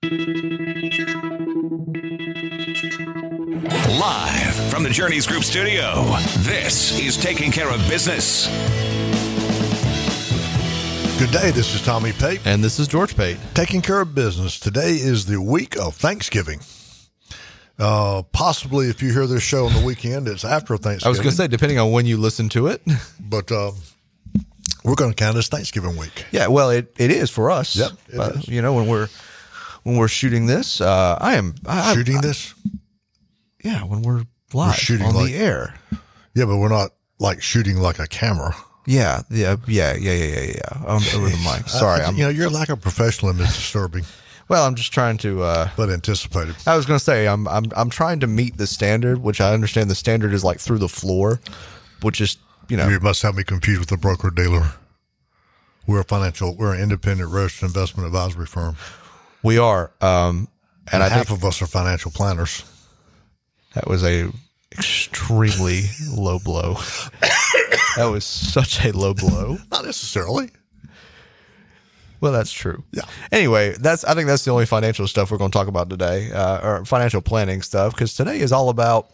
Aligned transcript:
Live 0.00 0.14
from 4.70 4.84
the 4.84 4.90
Journeys 4.92 5.26
Group 5.26 5.42
studio, 5.42 6.04
this 6.38 6.96
is 7.00 7.16
Taking 7.16 7.50
Care 7.50 7.68
of 7.68 7.80
Business. 7.88 8.46
Good 11.18 11.32
day. 11.32 11.50
This 11.50 11.74
is 11.74 11.82
Tommy 11.82 12.12
Pate. 12.12 12.40
And 12.46 12.62
this 12.62 12.78
is 12.78 12.86
George 12.86 13.16
Pate. 13.16 13.38
Taking 13.54 13.82
care 13.82 14.00
of 14.00 14.14
business. 14.14 14.60
Today 14.60 14.92
is 14.92 15.26
the 15.26 15.42
week 15.42 15.76
of 15.76 15.96
Thanksgiving. 15.96 16.60
Uh, 17.76 18.22
possibly 18.30 18.86
if 18.88 19.02
you 19.02 19.12
hear 19.12 19.26
this 19.26 19.42
show 19.42 19.66
on 19.66 19.72
the 19.74 19.84
weekend, 19.84 20.28
it's 20.28 20.44
after 20.44 20.76
Thanksgiving. 20.76 21.08
I 21.08 21.10
was 21.10 21.18
going 21.18 21.30
to 21.30 21.36
say, 21.36 21.48
depending 21.48 21.80
on 21.80 21.90
when 21.90 22.06
you 22.06 22.18
listen 22.18 22.48
to 22.50 22.68
it. 22.68 22.82
but 23.20 23.50
uh, 23.50 23.72
we're 24.84 24.94
going 24.94 25.10
to 25.10 25.16
count 25.16 25.34
it 25.34 25.40
as 25.40 25.48
Thanksgiving 25.48 25.96
week. 25.96 26.24
Yeah, 26.30 26.46
well, 26.46 26.70
it, 26.70 26.94
it 26.98 27.10
is 27.10 27.30
for 27.30 27.50
us. 27.50 27.74
Yep, 27.74 27.90
it 28.10 28.16
But, 28.16 28.36
is. 28.36 28.48
You 28.48 28.62
know, 28.62 28.74
when 28.74 28.86
we're 28.86 29.08
when 29.88 29.96
we're 29.96 30.08
shooting 30.08 30.44
this, 30.46 30.80
uh, 30.82 31.16
I 31.18 31.36
am 31.36 31.54
I, 31.66 31.94
Shooting 31.94 32.18
I, 32.18 32.20
this? 32.20 32.54
yeah, 33.64 33.82
when 33.84 34.02
we're 34.02 34.24
live 34.52 34.74
shooting 34.76 35.06
on 35.06 35.14
like- 35.14 35.32
the 35.32 35.36
air. 35.36 35.74
Yeah, 36.34 36.44
but 36.44 36.58
we're 36.58 36.68
not 36.68 36.90
like 37.18 37.40
shooting 37.42 37.78
like 37.78 37.98
a 37.98 38.06
camera. 38.06 38.54
Yeah, 38.86 39.22
yeah, 39.30 39.56
yeah, 39.66 39.94
yeah, 39.94 40.12
yeah, 40.12 40.40
yeah, 40.40 40.52
yeah. 40.56 40.86
Um, 40.86 41.02
over 41.14 41.28
the 41.30 41.36
mic. 41.42 41.68
Sorry, 41.68 42.02
I- 42.02 42.06
I'm 42.06 42.16
you 42.16 42.24
know, 42.24 42.28
your 42.28 42.50
lack 42.50 42.68
of 42.68 42.80
professionalism 42.82 43.42
is 43.44 43.54
disturbing, 43.54 44.04
well. 44.48 44.64
I'm 44.66 44.74
just 44.74 44.92
trying 44.92 45.16
to. 45.18 45.42
Uh, 45.42 45.70
but 45.76 45.88
anticipated. 45.90 46.54
I 46.66 46.76
was 46.76 46.84
going 46.86 46.98
to 46.98 47.04
say 47.04 47.26
I'm 47.26 47.48
I'm 47.48 47.64
I'm 47.74 47.88
trying 47.90 48.20
to 48.20 48.26
meet 48.26 48.56
the 48.58 48.66
standard, 48.66 49.18
which 49.22 49.40
I 49.40 49.52
understand 49.54 49.90
the 49.90 49.94
standard 49.94 50.32
is 50.34 50.44
like 50.44 50.60
through 50.60 50.78
the 50.78 50.88
floor, 50.88 51.40
which 52.02 52.20
is 52.20 52.36
you 52.68 52.76
know 52.76 52.88
You 52.88 53.00
must 53.00 53.22
have 53.22 53.34
me 53.36 53.42
confused 53.44 53.80
with 53.80 53.92
a 53.92 53.96
broker 53.96 54.30
dealer. 54.30 54.72
We're 55.86 56.00
a 56.00 56.04
financial, 56.04 56.54
we're 56.54 56.74
an 56.74 56.82
independent 56.82 57.30
registered 57.30 57.68
investment 57.70 58.06
advisory 58.06 58.44
firm. 58.46 58.76
We 59.42 59.58
are. 59.58 59.92
Um, 60.00 60.48
and 60.90 61.02
I 61.02 61.08
half 61.08 61.28
think 61.28 61.38
of 61.38 61.44
us 61.44 61.60
are 61.62 61.66
financial 61.66 62.10
planners. 62.10 62.64
That 63.74 63.86
was 63.86 64.04
a 64.04 64.30
extremely 64.72 65.82
low 66.10 66.38
blow. 66.38 66.74
that 67.96 68.08
was 68.10 68.24
such 68.24 68.84
a 68.84 68.92
low 68.92 69.14
blow. 69.14 69.58
Not 69.70 69.84
necessarily. 69.84 70.50
Well, 72.20 72.32
that's 72.32 72.52
true. 72.52 72.82
Yeah. 72.92 73.02
Anyway, 73.30 73.74
that's 73.78 74.04
I 74.04 74.14
think 74.14 74.26
that's 74.26 74.44
the 74.44 74.50
only 74.50 74.66
financial 74.66 75.06
stuff 75.06 75.30
we're 75.30 75.38
going 75.38 75.50
to 75.50 75.56
talk 75.56 75.68
about 75.68 75.88
today, 75.88 76.32
uh, 76.32 76.66
or 76.66 76.84
financial 76.84 77.20
planning 77.20 77.62
stuff, 77.62 77.94
because 77.94 78.14
today 78.14 78.40
is 78.40 78.50
all 78.50 78.70
about 78.70 79.10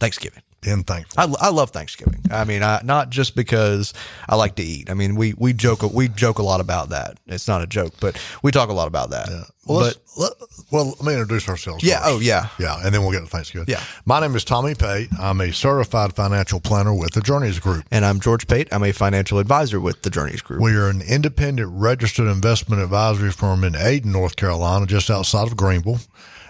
Thanksgiving. 0.00 0.42
Being 0.60 0.82
thankful. 0.82 1.18
I, 1.18 1.46
I 1.46 1.50
love 1.50 1.70
Thanksgiving. 1.70 2.20
I 2.30 2.44
mean, 2.44 2.62
I, 2.62 2.82
not 2.84 3.08
just 3.08 3.34
because 3.34 3.94
I 4.28 4.36
like 4.36 4.56
to 4.56 4.62
eat. 4.62 4.90
I 4.90 4.94
mean, 4.94 5.16
we 5.16 5.32
we 5.38 5.54
joke 5.54 5.82
we 5.82 6.08
joke 6.08 6.38
a 6.38 6.42
lot 6.42 6.60
about 6.60 6.90
that. 6.90 7.18
It's 7.26 7.48
not 7.48 7.62
a 7.62 7.66
joke, 7.66 7.94
but 7.98 8.20
we 8.42 8.50
talk 8.50 8.68
a 8.68 8.74
lot 8.74 8.86
about 8.86 9.10
that. 9.10 9.28
Well, 9.66 9.80
but 9.80 9.96
let, 10.16 10.32
well, 10.70 10.86
let 10.86 11.02
me 11.02 11.12
introduce 11.12 11.48
ourselves. 11.48 11.82
Yeah, 11.84 12.00
oh, 12.02 12.02
first. 12.02 12.16
oh, 12.16 12.18
yeah. 12.20 12.48
yeah, 12.58 12.84
and 12.84 12.94
then 12.94 13.02
we'll 13.02 13.12
get 13.12 13.20
to 13.20 13.26
Thanksgiving. 13.26 13.66
Yeah. 13.68 13.82
my 14.04 14.20
name 14.20 14.34
is 14.34 14.44
Tommy 14.44 14.74
Pate. 14.74 15.08
I'm 15.18 15.40
a 15.40 15.52
certified 15.52 16.14
financial 16.14 16.60
planner 16.60 16.94
with 16.94 17.12
the 17.12 17.20
Journeys 17.20 17.58
Group. 17.58 17.84
and 17.90 18.04
I'm 18.04 18.20
George 18.20 18.46
Pate. 18.46 18.68
I'm 18.72 18.82
a 18.82 18.92
financial 18.92 19.38
advisor 19.38 19.80
with 19.80 20.02
the 20.02 20.10
Journeys 20.10 20.42
Group. 20.42 20.60
We 20.60 20.74
are 20.74 20.88
an 20.88 21.02
independent 21.02 21.70
registered 21.72 22.26
investment 22.26 22.82
advisory 22.82 23.30
firm 23.30 23.64
in 23.64 23.74
Ayden, 23.74 24.06
North 24.06 24.36
Carolina, 24.36 24.86
just 24.86 25.08
outside 25.08 25.46
of 25.46 25.56
Greenville. 25.56 26.00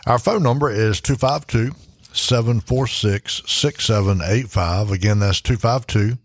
Our 0.06 0.19
phone 0.19 0.42
number 0.42 0.70
is 0.70 1.00
252 1.00 1.74
746 2.12 3.42
6785. 3.47 4.91
Again, 4.91 5.20
that's 5.20 5.41
252 5.41 6.19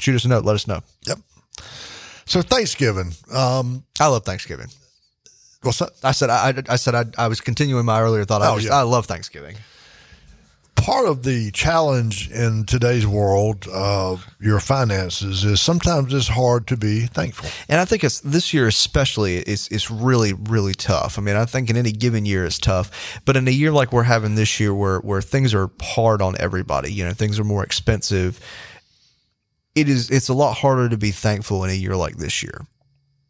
shoot 0.00 0.14
us 0.14 0.24
a 0.24 0.28
note. 0.28 0.44
Let 0.44 0.54
us 0.54 0.66
know. 0.66 0.80
Yep. 1.06 1.18
So 2.24 2.42
Thanksgiving, 2.42 3.12
um, 3.32 3.84
I 4.00 4.08
love 4.08 4.24
Thanksgiving. 4.24 4.68
What's 5.62 5.78
that? 5.78 5.90
I 6.02 6.12
said 6.12 6.30
I, 6.30 6.54
I 6.68 6.76
said 6.76 6.94
I, 6.94 7.04
I 7.18 7.28
was 7.28 7.40
continuing 7.40 7.84
my 7.84 8.00
earlier 8.00 8.24
thought. 8.24 8.42
I, 8.42 8.50
Oh, 8.52 8.56
just, 8.56 8.68
yeah. 8.68 8.76
I 8.76 8.82
love 8.82 9.06
Thanksgiving. 9.06 9.56
Part 10.76 11.06
of 11.08 11.22
the 11.24 11.50
challenge 11.52 12.30
in 12.30 12.64
today's 12.64 13.06
world 13.06 13.66
of 13.68 14.26
your 14.38 14.60
finances 14.60 15.42
is 15.42 15.60
sometimes 15.60 16.12
it's 16.12 16.28
hard 16.28 16.66
to 16.68 16.76
be 16.76 17.06
thankful. 17.06 17.48
And 17.68 17.80
I 17.80 17.86
think 17.86 18.04
it's 18.04 18.20
this 18.20 18.52
year 18.52 18.68
especially 18.68 19.38
it's 19.38 19.68
it's 19.68 19.90
really 19.90 20.34
really 20.34 20.74
tough. 20.74 21.18
I 21.18 21.22
mean, 21.22 21.34
I 21.34 21.46
think 21.46 21.70
in 21.70 21.76
any 21.76 21.92
given 21.92 22.26
year 22.26 22.44
is 22.44 22.58
tough, 22.58 23.20
but 23.24 23.36
in 23.36 23.48
a 23.48 23.50
year 23.50 23.72
like 23.72 23.90
we're 23.92 24.02
having 24.04 24.34
this 24.34 24.60
year, 24.60 24.74
where 24.74 24.98
where 25.00 25.22
things 25.22 25.54
are 25.54 25.70
hard 25.80 26.20
on 26.22 26.36
everybody, 26.38 26.92
you 26.92 27.04
know, 27.04 27.12
things 27.14 27.40
are 27.40 27.44
more 27.44 27.64
expensive. 27.64 28.38
It 29.74 29.88
is 29.88 30.10
it's 30.10 30.28
a 30.28 30.34
lot 30.34 30.58
harder 30.58 30.88
to 30.90 30.98
be 30.98 31.10
thankful 31.10 31.64
in 31.64 31.70
a 31.70 31.74
year 31.74 31.96
like 31.96 32.16
this 32.18 32.42
year 32.42 32.66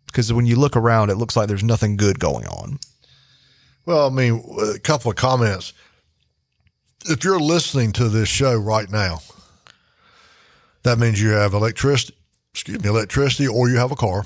because 0.06 0.32
when 0.32 0.46
you 0.46 0.56
look 0.56 0.76
around, 0.76 1.10
it 1.10 1.16
looks 1.16 1.36
like 1.36 1.48
there's 1.48 1.64
nothing 1.64 1.96
good 1.96 2.18
going 2.18 2.46
on. 2.46 2.78
Well, 3.84 4.06
I 4.06 4.10
mean, 4.10 4.42
a 4.60 4.78
couple 4.78 5.10
of 5.10 5.16
comments. 5.16 5.72
If 7.04 7.22
you're 7.22 7.38
listening 7.38 7.92
to 7.92 8.08
this 8.08 8.28
show 8.28 8.54
right 8.54 8.90
now, 8.90 9.20
that 10.82 10.98
means 10.98 11.20
you 11.20 11.30
have 11.30 11.54
electricity, 11.54 12.16
excuse 12.52 12.82
me, 12.82 12.88
electricity, 12.88 13.46
or 13.46 13.68
you 13.68 13.76
have 13.76 13.92
a 13.92 13.96
car. 13.96 14.24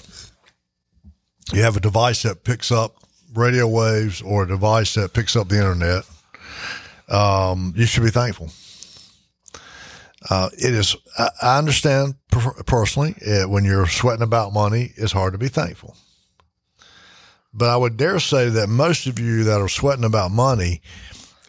You 1.53 1.63
have 1.63 1.77
a 1.77 1.81
device 1.81 2.23
that 2.23 2.45
picks 2.45 2.71
up 2.71 2.97
radio 3.35 3.67
waves 3.67 4.23
or 4.23 4.45
a 4.45 4.49
device 4.49 4.95
that 4.95 5.13
picks 5.13 5.37
up 5.37 5.49
the 5.49 5.57
internet. 5.57 6.05
Um, 7.09 7.75
you 7.77 7.87
should 7.87 8.05
be 8.05 8.11
thankful. 8.11 8.51
Uh, 10.29 10.51
it 10.53 10.75
is, 10.75 10.97
I, 11.19 11.59
understand 11.59 12.15
per- 12.31 12.63
personally, 12.65 13.15
it, 13.19 13.49
when 13.49 13.65
you're 13.65 13.87
sweating 13.87 14.23
about 14.23 14.53
money, 14.53 14.93
it's 14.97 15.13
hard 15.13 15.33
to 15.33 15.39
be 15.39 15.49
thankful. 15.49 15.97
But 17.55 17.71
I 17.71 17.77
would 17.77 17.97
dare 17.97 18.21
say 18.21 18.49
that 18.51 18.69
most 18.69 19.07
of 19.07 19.19
you 19.19 19.45
that 19.45 19.61
are 19.61 19.69
sweating 19.69 20.05
about 20.05 20.31
money, 20.31 20.83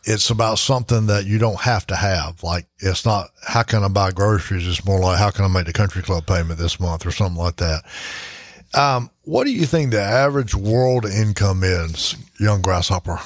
it's 0.04 0.30
about 0.30 0.58
something 0.58 1.08
that 1.08 1.26
you 1.26 1.38
don't 1.38 1.60
have 1.60 1.86
to 1.88 1.96
have. 1.96 2.42
Like 2.44 2.66
it's 2.80 3.06
not 3.06 3.30
how 3.46 3.64
can 3.64 3.84
I 3.84 3.88
buy 3.88 4.12
groceries? 4.12 4.68
It's 4.68 4.84
more 4.84 5.00
like 5.00 5.20
how 5.20 5.30
can 5.30 5.46
I 5.46 5.48
make 5.48 5.66
the 5.66 5.74
country 5.74 6.02
club 6.02 6.26
payment 6.26 6.60
this 6.60 6.80
month 6.80 7.06
or 7.06 7.12
something 7.12 7.38
like 7.38 7.58
that. 7.58 7.84
Um, 8.74 9.12
what 9.24 9.44
do 9.44 9.52
you 9.52 9.66
think 9.66 9.92
the 9.92 10.02
average 10.02 10.56
world 10.56 11.06
income 11.06 11.64
is, 11.64 12.16
young 12.40 12.62
grasshopper? 12.62 13.20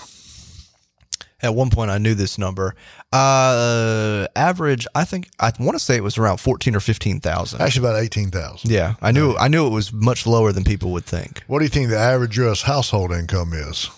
At 1.45 1.55
one 1.55 1.69
point, 1.69 1.89
I 1.91 1.97
knew 1.97 2.13
this 2.15 2.37
number. 2.37 2.75
Uh, 3.13 4.27
average, 4.35 4.85
I 4.93 5.05
think 5.05 5.29
I 5.39 5.51
want 5.59 5.77
to 5.77 5.83
say 5.83 5.95
it 5.95 6.03
was 6.03 6.17
around 6.17 6.37
fourteen 6.37 6.75
or 6.75 6.79
fifteen 6.79 7.19
thousand. 7.19 7.61
Actually, 7.61 7.87
about 7.87 8.01
eighteen 8.01 8.29
thousand. 8.31 8.71
Yeah, 8.71 8.95
I 9.01 9.11
knew 9.11 9.35
I 9.37 9.47
knew 9.47 9.65
it 9.67 9.71
was 9.71 9.93
much 9.93 10.25
lower 10.27 10.51
than 10.51 10.63
people 10.63 10.91
would 10.91 11.05
think. 11.05 11.43
What 11.47 11.59
do 11.59 11.65
you 11.65 11.69
think 11.69 11.89
the 11.89 11.97
average 11.97 12.37
U.S. 12.39 12.63
household 12.63 13.11
income 13.13 13.53
is? 13.53 13.89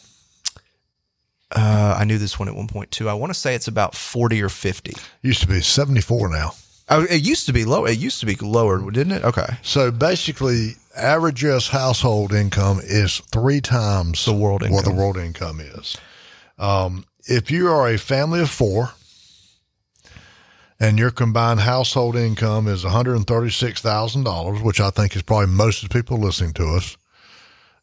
Uh, 1.55 1.95
I 1.97 2.03
knew 2.03 2.17
this 2.17 2.37
one 2.37 2.49
at 2.49 2.55
one 2.55 2.67
point 2.67 2.91
too. 2.91 3.07
I 3.07 3.13
want 3.13 3.33
to 3.33 3.39
say 3.39 3.55
it's 3.55 3.67
about 3.69 3.95
forty 3.95 4.41
or 4.43 4.49
fifty. 4.49 4.93
Used 5.21 5.41
to 5.41 5.47
be 5.47 5.61
seventy 5.61 6.01
four 6.01 6.29
now. 6.29 6.51
Oh, 6.89 7.03
it 7.09 7.21
used 7.25 7.45
to 7.47 7.53
be 7.53 7.65
low. 7.65 7.85
It 7.85 7.97
used 7.97 8.19
to 8.21 8.25
be 8.25 8.35
lower, 8.35 8.79
didn't 8.91 9.11
it? 9.13 9.23
Okay. 9.23 9.47
So 9.61 9.91
basically, 9.91 10.75
average 10.95 11.43
U.S. 11.43 11.67
household 11.69 12.33
income 12.33 12.79
is 12.83 13.17
three 13.31 13.59
times 13.61 14.23
The 14.25 14.31
world 14.33 14.61
income. 14.63 14.75
what 14.75 14.85
the 14.85 14.93
world 14.93 15.17
income 15.17 15.59
is. 15.59 15.97
Um, 16.57 17.05
if 17.27 17.51
you 17.51 17.67
are 17.69 17.89
a 17.89 17.97
family 17.97 18.41
of 18.41 18.49
four 18.49 18.91
and 20.79 20.97
your 20.99 21.11
combined 21.11 21.59
household 21.59 22.15
income 22.15 22.67
is 22.67 22.83
$136,000, 22.83 24.63
which 24.63 24.79
I 24.79 24.89
think 24.91 25.15
is 25.15 25.21
probably 25.21 25.47
most 25.47 25.83
of 25.83 25.89
the 25.89 25.93
people 25.93 26.17
listening 26.17 26.53
to 26.53 26.75
us. 26.75 26.97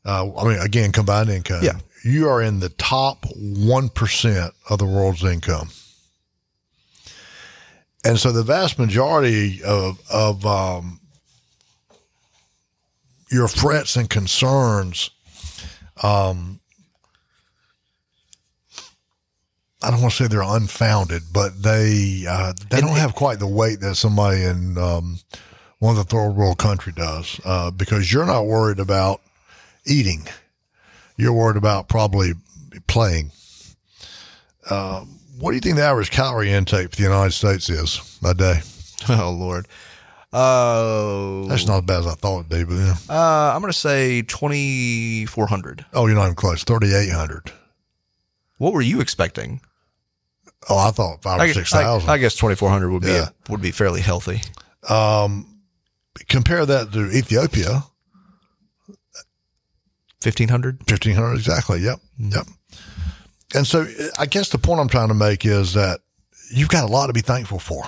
Uh, 0.05 0.31
I 0.37 0.44
mean, 0.44 0.58
again, 0.61 0.93
combined 0.93 1.31
income. 1.31 1.62
Yeah. 1.62 1.79
You 2.05 2.29
are 2.29 2.43
in 2.43 2.61
the 2.61 2.69
top 2.69 3.25
1% 3.25 4.50
of 4.69 4.79
the 4.79 4.85
world's 4.85 5.25
income. 5.25 5.70
And 8.05 8.19
so 8.19 8.32
the 8.32 8.43
vast 8.43 8.79
majority 8.79 9.62
of, 9.62 9.99
of 10.11 10.44
um, 10.44 11.00
your 13.31 13.49
frets 13.49 13.96
and 13.96 14.11
concerns, 14.11 15.11
um, 16.02 16.61
I 19.84 19.90
don't 19.90 20.00
want 20.00 20.14
to 20.14 20.22
say 20.25 20.28
they're 20.28 20.42
unfounded, 20.42 21.22
but 21.32 21.62
they 21.62 22.25
uh, 22.28 22.52
they 22.70 22.81
don't 22.81 22.96
have 22.96 23.14
quite 23.14 23.38
the 23.38 23.46
weight 23.46 23.81
that 23.81 23.94
somebody 23.96 24.42
in 24.44 24.78
um, 24.78 25.19
one 25.78 25.96
of 25.96 26.08
the 26.08 26.16
third 26.16 26.31
world 26.32 26.58
country 26.58 26.92
does, 26.94 27.40
uh, 27.44 27.70
because 27.70 28.12
you're 28.12 28.26
not 28.26 28.46
worried 28.46 28.78
about 28.78 29.20
eating, 29.86 30.26
you're 31.16 31.32
worried 31.34 31.56
about 31.56 31.88
probably 31.88 32.32
playing. 32.86 33.31
Uh, 34.70 35.04
what 35.38 35.50
do 35.50 35.56
you 35.56 35.60
think 35.60 35.76
the 35.76 35.82
average 35.82 36.10
calorie 36.10 36.50
intake 36.50 36.90
for 36.90 36.96
the 36.96 37.02
United 37.02 37.32
States 37.32 37.69
is 37.69 38.19
a 38.25 38.34
day? 38.34 38.60
Oh 39.06 39.31
Lord. 39.38 39.69
Oh, 40.32 41.46
That's 41.46 41.66
not 41.66 41.76
as 41.76 41.82
bad 41.82 41.98
as 42.00 42.06
I 42.06 42.14
thought 42.14 42.40
it'd 42.40 42.48
be, 42.48 42.64
but 42.64 42.75
yeah. 42.75 42.94
uh, 43.08 43.52
I'm 43.54 43.60
going 43.60 43.72
to 43.72 43.78
say 43.78 44.22
2,400. 44.22 45.84
oh, 45.92 46.06
you're 46.06 46.16
not 46.16 46.25
even 46.25 46.34
close. 46.34 46.64
Thirty 46.64 46.92
eight 46.94 47.10
hundred. 47.12 47.52
What 48.58 48.72
were 48.72 48.81
you 48.81 49.00
expecting? 49.00 49.60
Oh, 50.69 50.78
I 50.78 50.90
thought 50.90 51.22
five 51.22 51.40
or 51.40 51.43
I, 51.43 51.52
six 51.52 51.75
I. 51.75 51.96
I 51.96 52.19
guess 52.19 52.34
2,400 52.37 52.90
would 52.90 53.02
be 53.02 53.08
Yeah. 53.08 53.28
a, 53.49 53.50
would 53.52 53.61
be 53.61 53.70
fairly 53.70 54.00
healthy. 54.00 54.40
Um, 54.88 55.61
compare 56.28 56.64
that 56.64 56.93
to 56.93 57.11
Ethiopia, 57.11 57.82
1,500. 60.22 60.78
fifteen 60.88 61.14
hundred 61.16 61.34
exactly. 61.37 61.81
Yep, 61.81 61.99
yep. 62.19 62.46
And 63.55 63.66
so, 63.66 63.87
I 64.19 64.26
guess 64.26 64.49
the 64.49 64.58
point 64.58 64.81
I'm 64.81 64.88
trying 64.88 65.08
to 65.08 65.14
make 65.14 65.44
is 65.44 65.75
that 65.75 66.00
you've 66.50 66.69
got 66.70 66.84
a 66.84 66.93
lot 66.93 67.06
to 67.08 67.12
be 67.12 67.20
thankful 67.20 67.58
for. 67.58 67.84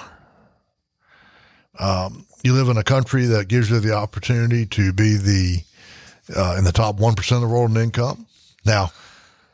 Um, 1.79 2.26
you 2.43 2.52
live 2.52 2.69
in 2.69 2.76
a 2.76 2.84
country 2.84 3.26
that 3.26 3.49
gives 3.49 3.70
you 3.70 3.81
the 3.81 3.94
opportunity 3.94 4.67
to 4.67 4.93
be 4.93 5.17
the 5.17 5.58
uh, 6.37 6.56
in 6.58 6.64
the 6.64 6.72
top 6.72 6.96
one 6.96 7.14
percent 7.14 7.43
of 7.43 7.49
the 7.49 7.55
world 7.55 7.70
in 7.70 7.76
income. 7.79 8.26
Now, 8.64 8.93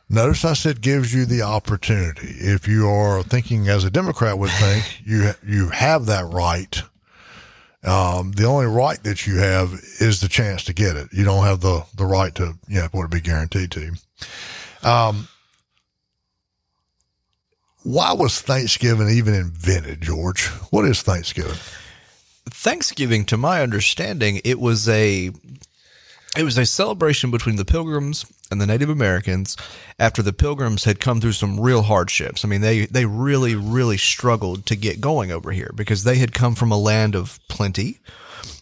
notice 0.09 0.45
I 0.45 0.53
said 0.53 0.81
gives 0.81 1.13
you 1.13 1.25
the 1.25 1.41
opportunity. 1.41 2.27
If 2.27 2.67
you 2.67 2.87
are 2.87 3.23
thinking 3.23 3.67
as 3.67 3.83
a 3.83 3.91
Democrat 3.91 4.37
would 4.37 4.51
think, 4.51 5.01
you 5.05 5.31
you 5.45 5.69
have 5.69 6.05
that 6.07 6.25
right. 6.25 6.81
Um, 7.85 8.31
the 8.31 8.45
only 8.45 8.67
right 8.67 9.01
that 9.03 9.27
you 9.27 9.37
have 9.39 9.73
is 9.99 10.21
the 10.21 10.29
chance 10.29 10.63
to 10.65 10.73
get 10.73 10.95
it. 10.95 11.09
You 11.11 11.25
don't 11.25 11.43
have 11.43 11.59
the 11.59 11.85
the 11.95 12.05
right 12.05 12.33
to 12.35 12.53
you 12.67 12.81
know 12.81 12.87
what 12.91 13.05
it 13.05 13.11
be 13.11 13.21
guaranteed 13.21 13.71
to 13.71 13.81
you. 13.81 13.93
Um, 14.89 15.27
why 17.83 18.13
was 18.13 18.39
Thanksgiving 18.39 19.09
even 19.09 19.33
invented, 19.33 20.01
George? 20.01 20.47
What 20.71 20.85
is 20.85 21.01
Thanksgiving? 21.01 21.57
Thanksgiving, 22.49 23.25
to 23.25 23.37
my 23.37 23.61
understanding, 23.61 24.39
it 24.45 24.59
was 24.59 24.87
a 24.87 25.31
it 26.37 26.43
was 26.43 26.57
a 26.57 26.65
celebration 26.65 27.29
between 27.29 27.57
the 27.57 27.65
Pilgrims 27.65 28.25
and 28.53 28.61
the 28.61 28.65
Native 28.65 28.89
Americans 28.89 29.57
after 29.99 30.21
the 30.21 30.31
Pilgrims 30.31 30.85
had 30.85 31.01
come 31.01 31.19
through 31.19 31.33
some 31.33 31.59
real 31.59 31.81
hardships. 31.81 32.45
I 32.45 32.47
mean, 32.47 32.61
they 32.61 32.85
they 32.85 33.05
really 33.05 33.55
really 33.55 33.97
struggled 33.97 34.65
to 34.67 34.77
get 34.77 35.01
going 35.01 35.31
over 35.31 35.51
here 35.51 35.71
because 35.75 36.05
they 36.05 36.15
had 36.15 36.33
come 36.33 36.55
from 36.55 36.71
a 36.71 36.77
land 36.77 37.15
of 37.15 37.39
plenty 37.49 37.99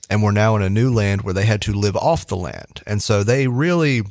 and 0.09 0.23
were 0.23 0.31
now 0.31 0.55
in 0.55 0.61
a 0.61 0.69
new 0.69 0.91
land 0.91 1.21
where 1.21 1.33
they 1.33 1.45
had 1.45 1.61
to 1.61 1.73
live 1.73 1.95
off 1.95 2.25
the 2.25 2.35
land. 2.35 2.81
And 2.87 3.03
so 3.03 3.23
they 3.23 3.47
really 3.47 4.01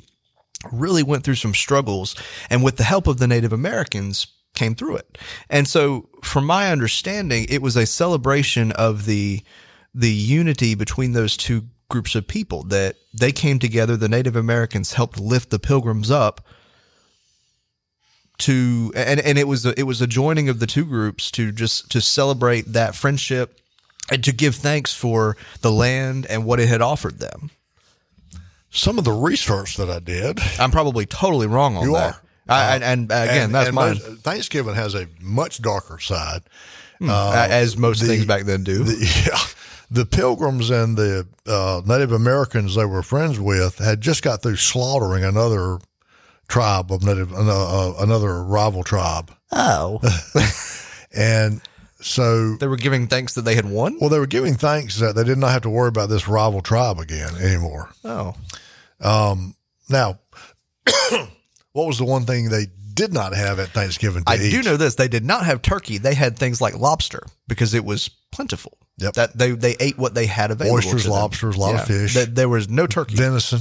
really 0.70 1.02
went 1.02 1.24
through 1.24 1.34
some 1.34 1.54
struggles 1.54 2.14
and 2.50 2.62
with 2.62 2.76
the 2.76 2.84
help 2.84 3.06
of 3.06 3.18
the 3.18 3.26
Native 3.26 3.52
Americans 3.52 4.26
came 4.54 4.74
through 4.74 4.96
it. 4.96 5.18
And 5.48 5.66
so 5.66 6.08
from 6.22 6.44
my 6.44 6.70
understanding, 6.70 7.46
it 7.48 7.62
was 7.62 7.76
a 7.76 7.86
celebration 7.86 8.72
of 8.72 9.06
the 9.06 9.42
the 9.94 10.12
unity 10.12 10.74
between 10.74 11.12
those 11.12 11.36
two 11.36 11.64
groups 11.90 12.14
of 12.14 12.26
people 12.26 12.62
that 12.64 12.96
they 13.12 13.30
came 13.32 13.58
together, 13.58 13.96
the 13.96 14.08
Native 14.08 14.34
Americans 14.36 14.94
helped 14.94 15.20
lift 15.20 15.50
the 15.50 15.58
pilgrims 15.58 16.10
up 16.10 16.40
to 18.38 18.90
and, 18.96 19.20
and 19.20 19.36
it 19.38 19.46
was 19.46 19.66
a, 19.66 19.78
it 19.78 19.82
was 19.82 20.00
a 20.00 20.06
joining 20.06 20.48
of 20.48 20.60
the 20.60 20.66
two 20.66 20.84
groups 20.86 21.30
to 21.32 21.52
just 21.52 21.90
to 21.90 22.00
celebrate 22.00 22.72
that 22.72 22.94
friendship 22.94 23.58
and 24.10 24.24
to 24.24 24.32
give 24.32 24.54
thanks 24.54 24.94
for 24.94 25.36
the 25.60 25.70
land 25.70 26.26
and 26.26 26.44
what 26.46 26.58
it 26.58 26.68
had 26.68 26.80
offered 26.80 27.18
them. 27.18 27.50
Some 28.70 28.98
of 28.98 29.04
the 29.04 29.12
research 29.12 29.76
that 29.76 29.90
I 29.90 29.98
did. 29.98 30.38
I'm 30.58 30.70
probably 30.70 31.04
totally 31.04 31.46
wrong 31.48 31.76
on 31.76 31.84
You 31.84 31.92
that. 31.94 32.14
are. 32.14 32.22
I, 32.48 32.74
and, 32.76 32.84
and 32.84 33.04
again, 33.04 33.44
and- 33.46 33.54
that's 33.54 33.66
and 33.68 33.74
mine. 33.74 33.96
Thanksgiving 33.96 34.74
has 34.74 34.94
a 34.94 35.06
much 35.20 35.60
darker 35.60 35.98
side. 36.00 36.42
Hmm, 36.98 37.10
a- 37.10 37.46
as 37.50 37.76
most 37.76 38.00
uh, 38.02 38.06
the- 38.06 38.12
things 38.14 38.24
back 38.26 38.44
then 38.44 38.64
do. 38.64 38.82
The, 38.84 38.94
yeah, 39.26 39.38
the 39.90 40.06
Pilgrims 40.06 40.70
and 40.70 40.96
the 40.96 41.26
uh, 41.46 41.82
Native 41.84 42.12
Americans 42.12 42.74
they 42.74 42.84
were 42.84 43.02
friends 43.02 43.40
with 43.40 43.78
had 43.78 44.00
just 44.00 44.22
got 44.22 44.42
through 44.42 44.56
slaughtering 44.56 45.24
another 45.24 45.78
tribe 46.48 46.92
of 46.92 47.02
Native, 47.04 47.32
uh, 47.32 47.38
uh, 47.38 47.94
another 48.00 48.42
rival 48.42 48.82
tribe, 48.84 49.32
oh, 49.52 50.00
and 51.14 51.60
so 52.00 52.56
they 52.56 52.66
were 52.66 52.76
giving 52.76 53.06
thanks 53.06 53.34
that 53.34 53.42
they 53.42 53.54
had 53.54 53.68
won. 53.68 53.98
well, 54.00 54.10
they 54.10 54.18
were 54.18 54.26
giving 54.26 54.54
thanks 54.54 54.98
that 55.00 55.14
they 55.14 55.24
did 55.24 55.38
not 55.38 55.50
have 55.52 55.62
to 55.62 55.70
worry 55.70 55.88
about 55.88 56.08
this 56.08 56.26
rival 56.28 56.60
tribe 56.60 56.98
again 56.98 57.34
anymore. 57.36 57.90
Oh, 58.04 58.34
Now, 59.88 60.18
what 61.72 61.86
was 61.86 61.98
the 61.98 62.04
one 62.04 62.24
thing 62.24 62.48
they 62.48 62.66
did 62.94 63.12
not 63.12 63.34
have 63.34 63.58
at 63.58 63.68
Thanksgiving 63.68 64.24
to 64.24 64.30
I 64.30 64.36
eat? 64.36 64.50
do 64.50 64.62
know 64.62 64.76
this. 64.76 64.94
They 64.96 65.08
did 65.08 65.24
not 65.24 65.44
have 65.46 65.62
turkey. 65.62 65.98
They 65.98 66.14
had 66.14 66.38
things 66.38 66.60
like 66.60 66.76
lobster 66.78 67.22
because 67.48 67.74
it 67.74 67.84
was 67.84 68.08
plentiful. 68.30 68.78
Yep. 69.00 69.14
That 69.14 69.36
they 69.36 69.52
they 69.52 69.76
ate 69.80 69.98
what 69.98 70.14
they 70.14 70.26
had 70.26 70.50
available. 70.50 70.76
Oysters, 70.76 71.08
lobsters, 71.08 71.56
a 71.56 71.60
lot 71.60 71.74
of 71.74 71.86
fish. 71.86 72.14
Th- 72.14 72.28
there 72.28 72.48
was 72.48 72.68
no 72.68 72.86
turkey. 72.86 73.16
venison. 73.16 73.60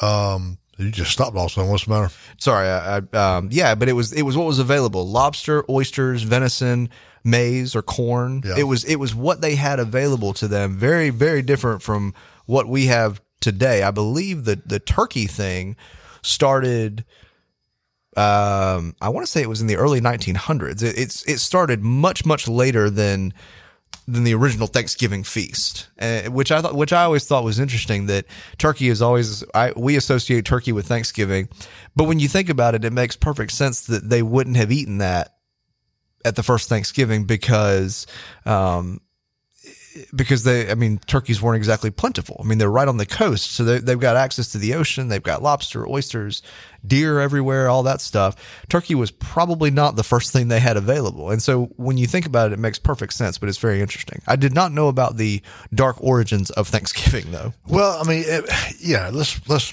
Um, 0.00 0.58
you 0.78 0.90
just 0.90 1.10
stopped 1.10 1.36
also. 1.36 1.64
What's 1.68 1.86
the 1.86 1.90
matter? 1.90 2.10
Sorry, 2.38 2.68
I, 2.68 2.98
I, 2.98 3.36
um, 3.36 3.48
yeah, 3.50 3.74
but 3.74 3.88
it 3.88 3.94
was 3.94 4.12
it 4.12 4.22
was 4.22 4.36
what 4.36 4.46
was 4.46 4.58
available: 4.58 5.08
lobster, 5.08 5.64
oysters, 5.70 6.22
venison, 6.22 6.90
maize, 7.24 7.74
or 7.74 7.82
corn. 7.82 8.42
Yeah. 8.44 8.56
It 8.58 8.64
was 8.64 8.84
it 8.84 8.96
was 8.96 9.14
what 9.14 9.40
they 9.40 9.54
had 9.54 9.80
available 9.80 10.32
to 10.34 10.46
them. 10.46 10.76
Very 10.76 11.10
very 11.10 11.42
different 11.42 11.82
from 11.82 12.14
what 12.44 12.68
we 12.68 12.86
have 12.86 13.20
today. 13.40 13.82
I 13.82 13.90
believe 13.90 14.44
that 14.44 14.68
the 14.68 14.78
turkey 14.78 15.26
thing 15.26 15.76
started. 16.22 17.04
Um, 18.16 18.94
I 19.00 19.10
want 19.10 19.26
to 19.26 19.30
say 19.30 19.42
it 19.42 19.48
was 19.48 19.60
in 19.60 19.66
the 19.66 19.76
early 19.76 20.00
1900s. 20.00 20.82
It, 20.82 20.98
it's 20.98 21.22
it 21.28 21.38
started 21.38 21.82
much 21.82 22.24
much 22.24 22.48
later 22.48 22.88
than 22.88 23.34
than 24.08 24.24
the 24.24 24.34
original 24.34 24.66
Thanksgiving 24.66 25.24
feast, 25.24 25.88
uh, 26.00 26.22
which 26.22 26.52
I 26.52 26.62
thought, 26.62 26.74
which 26.74 26.92
I 26.92 27.04
always 27.04 27.26
thought 27.26 27.44
was 27.44 27.58
interesting. 27.58 28.06
That 28.06 28.24
turkey 28.58 28.88
is 28.88 29.02
always 29.02 29.44
I, 29.54 29.72
we 29.76 29.96
associate 29.96 30.44
turkey 30.44 30.72
with 30.72 30.86
Thanksgiving, 30.86 31.48
but 31.94 32.04
when 32.04 32.20
you 32.20 32.28
think 32.28 32.48
about 32.48 32.74
it, 32.74 32.84
it 32.84 32.92
makes 32.92 33.16
perfect 33.16 33.52
sense 33.52 33.82
that 33.82 34.08
they 34.08 34.22
wouldn't 34.22 34.56
have 34.56 34.72
eaten 34.72 34.98
that 34.98 35.36
at 36.24 36.36
the 36.36 36.42
first 36.42 36.68
Thanksgiving 36.68 37.24
because, 37.24 38.06
um, 38.44 39.00
because 40.14 40.44
they, 40.44 40.70
I 40.70 40.74
mean, 40.74 40.98
turkeys 41.06 41.40
weren't 41.40 41.56
exactly 41.56 41.90
plentiful. 41.90 42.40
I 42.42 42.46
mean, 42.46 42.58
they're 42.58 42.70
right 42.70 42.88
on 42.88 42.96
the 42.96 43.06
coast, 43.06 43.52
so 43.52 43.64
they, 43.64 43.78
they've 43.78 43.98
got 43.98 44.16
access 44.16 44.48
to 44.52 44.58
the 44.58 44.74
ocean. 44.74 45.08
They've 45.08 45.22
got 45.22 45.42
lobster, 45.42 45.88
oysters, 45.88 46.42
deer 46.86 47.20
everywhere, 47.20 47.68
all 47.68 47.82
that 47.84 48.00
stuff. 48.00 48.36
Turkey 48.68 48.94
was 48.94 49.10
probably 49.10 49.70
not 49.70 49.96
the 49.96 50.04
first 50.04 50.32
thing 50.32 50.48
they 50.48 50.60
had 50.60 50.76
available, 50.76 51.30
and 51.30 51.42
so 51.42 51.66
when 51.76 51.98
you 51.98 52.06
think 52.06 52.26
about 52.26 52.50
it, 52.50 52.54
it 52.54 52.58
makes 52.58 52.78
perfect 52.78 53.12
sense. 53.12 53.38
But 53.38 53.48
it's 53.48 53.58
very 53.58 53.80
interesting. 53.80 54.22
I 54.26 54.36
did 54.36 54.54
not 54.54 54.72
know 54.72 54.88
about 54.88 55.16
the 55.16 55.42
dark 55.74 55.96
origins 56.00 56.50
of 56.50 56.68
Thanksgiving, 56.68 57.32
though. 57.32 57.52
Well, 57.66 58.00
I 58.00 58.08
mean, 58.08 58.24
it, 58.26 58.44
yeah. 58.80 59.10
Let's 59.12 59.46
let's 59.48 59.72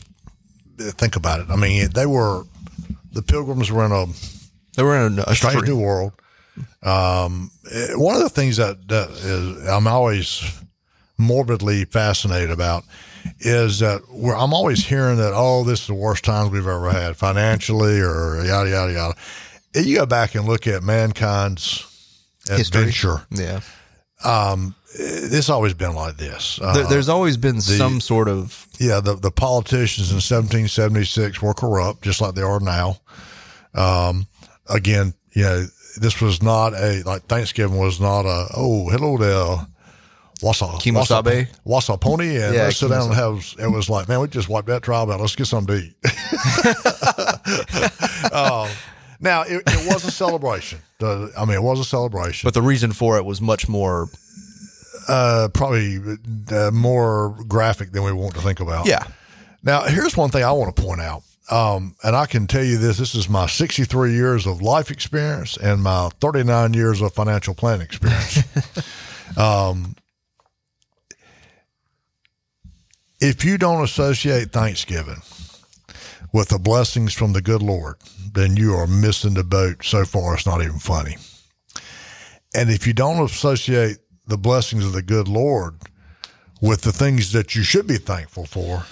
think 0.77 1.15
about 1.15 1.39
it. 1.41 1.47
I 1.49 1.55
mean, 1.55 1.89
they 1.91 2.05
were 2.05 2.43
the 3.11 3.21
Pilgrims 3.21 3.71
were 3.71 3.85
in 3.85 3.91
a 3.91 4.05
They 4.75 4.83
were 4.83 5.05
in 5.05 5.19
a 5.19 5.35
strange 5.35 5.67
new 5.67 5.79
world. 5.79 6.13
Um, 6.83 7.51
one 7.95 8.15
of 8.15 8.21
the 8.21 8.29
things 8.29 8.57
that, 8.57 8.87
that 8.87 9.09
is 9.09 9.67
I'm 9.67 9.87
always 9.87 10.43
morbidly 11.17 11.85
fascinated 11.85 12.51
about 12.51 12.83
is 13.39 13.79
that 13.79 14.01
we're, 14.09 14.35
I'm 14.35 14.53
always 14.53 14.85
hearing 14.85 15.17
that 15.17 15.31
oh 15.33 15.63
this 15.63 15.81
is 15.81 15.87
the 15.87 15.93
worst 15.93 16.25
times 16.25 16.51
we've 16.51 16.67
ever 16.67 16.91
had 16.91 17.15
financially 17.17 17.99
or 18.01 18.43
yada 18.45 18.69
yada 18.69 18.91
yada. 18.93 19.15
And 19.75 19.85
You 19.85 19.97
go 19.99 20.05
back 20.05 20.35
and 20.35 20.45
look 20.45 20.67
at 20.67 20.83
mankind's 20.83 21.85
History. 22.47 22.81
adventure. 22.81 23.25
Yeah, 23.31 23.61
it's 24.95 25.49
always 25.49 25.73
been 25.73 25.95
like 25.95 26.17
this. 26.17 26.59
Uh, 26.61 26.73
There, 26.73 26.83
there's 26.87 27.09
always 27.09 27.37
been 27.37 27.61
some 27.61 27.99
sort 28.01 28.27
of 28.27 28.67
yeah, 28.79 28.99
the, 28.99 29.15
the 29.15 29.31
politicians 29.31 30.09
in 30.09 30.15
1776 30.17 31.41
were 31.41 31.53
corrupt, 31.53 32.01
just 32.03 32.21
like 32.21 32.35
they 32.35 32.41
are 32.41 32.59
now. 32.59 32.97
Um, 33.73 34.27
again, 34.69 35.13
you 35.33 35.43
know, 35.43 35.65
this 35.97 36.19
was 36.21 36.41
not 36.41 36.73
a, 36.73 37.03
like 37.05 37.23
Thanksgiving 37.27 37.77
was 37.77 37.99
not 37.99 38.25
a, 38.25 38.47
oh, 38.55 38.89
hello 38.89 39.17
there. 39.17 39.67
What's 40.41 40.61
a, 40.61 40.65
Kimosabe? 40.65 41.47
What's 41.63 41.87
a 41.89 41.97
pony? 41.97 42.35
And 42.41 42.53
Yeah, 42.55 42.63
let's 42.63 42.77
sit 42.77 42.89
down 42.89 43.05
and 43.05 43.13
have, 43.13 43.45
it 43.59 43.67
was 43.71 43.89
like, 43.89 44.09
man, 44.09 44.19
we 44.19 44.27
just 44.27 44.49
wiped 44.49 44.67
that 44.67 44.83
trial 44.83 45.09
out. 45.11 45.21
Let's 45.21 45.35
get 45.35 45.45
something 45.47 45.75
to 45.77 45.83
eat. 45.85 45.95
um, 48.33 48.69
now, 49.19 49.43
it, 49.43 49.63
it 49.65 49.93
was 49.93 50.03
a 50.05 50.11
celebration. 50.11 50.79
The- 50.99 51.31
I 51.37 51.45
mean, 51.45 51.55
it 51.55 51.63
was 51.63 51.79
a 51.79 51.85
celebration. 51.85 52.47
but 52.47 52.53
the 52.53 52.61
reason 52.61 52.91
for 52.91 53.17
it 53.17 53.25
was 53.25 53.39
much 53.39 53.69
more 53.69 54.09
uh, 55.07 55.49
probably 55.53 55.99
uh, 56.51 56.71
more 56.71 57.35
graphic 57.47 57.91
than 57.91 58.03
we 58.03 58.11
want 58.11 58.35
to 58.35 58.41
think 58.41 58.59
about. 58.59 58.85
yeah 58.85 59.05
Now, 59.63 59.83
here's 59.83 60.15
one 60.17 60.29
thing 60.29 60.43
I 60.43 60.51
want 60.51 60.75
to 60.75 60.81
point 60.81 61.01
out. 61.01 61.23
Um, 61.51 61.95
and 62.03 62.15
I 62.15 62.25
can 62.25 62.47
tell 62.47 62.63
you 62.63 62.77
this 62.77 62.97
this 62.97 63.15
is 63.15 63.27
my 63.27 63.47
63 63.47 64.13
years 64.13 64.47
of 64.47 64.61
life 64.61 64.89
experience 64.89 65.57
and 65.57 65.83
my 65.83 66.09
39 66.21 66.73
years 66.73 67.01
of 67.01 67.13
financial 67.13 67.53
planning 67.53 67.85
experience. 67.85 68.39
um, 69.37 69.95
if 73.19 73.43
you 73.43 73.57
don't 73.57 73.83
associate 73.83 74.51
Thanksgiving 74.51 75.21
with 76.31 76.49
the 76.49 76.59
blessings 76.59 77.13
from 77.13 77.33
the 77.33 77.41
good 77.41 77.61
Lord, 77.61 77.95
then 78.33 78.55
you 78.57 78.73
are 78.73 78.87
missing 78.87 79.33
the 79.33 79.43
boat 79.43 79.83
so 79.83 80.05
far 80.05 80.35
it's 80.35 80.45
not 80.45 80.61
even 80.61 80.79
funny. 80.79 81.17
And 82.55 82.69
if 82.69 82.87
you 82.87 82.93
don't 82.93 83.23
associate 83.23 83.97
the 84.27 84.37
blessings 84.37 84.85
of 84.85 84.93
the 84.93 85.01
good 85.01 85.27
Lord 85.27 85.75
with 86.61 86.81
the 86.81 86.91
things 86.91 87.33
that 87.33 87.55
you 87.55 87.63
should 87.63 87.87
be 87.87 87.97
thankful 87.97 88.45
for, 88.45 88.85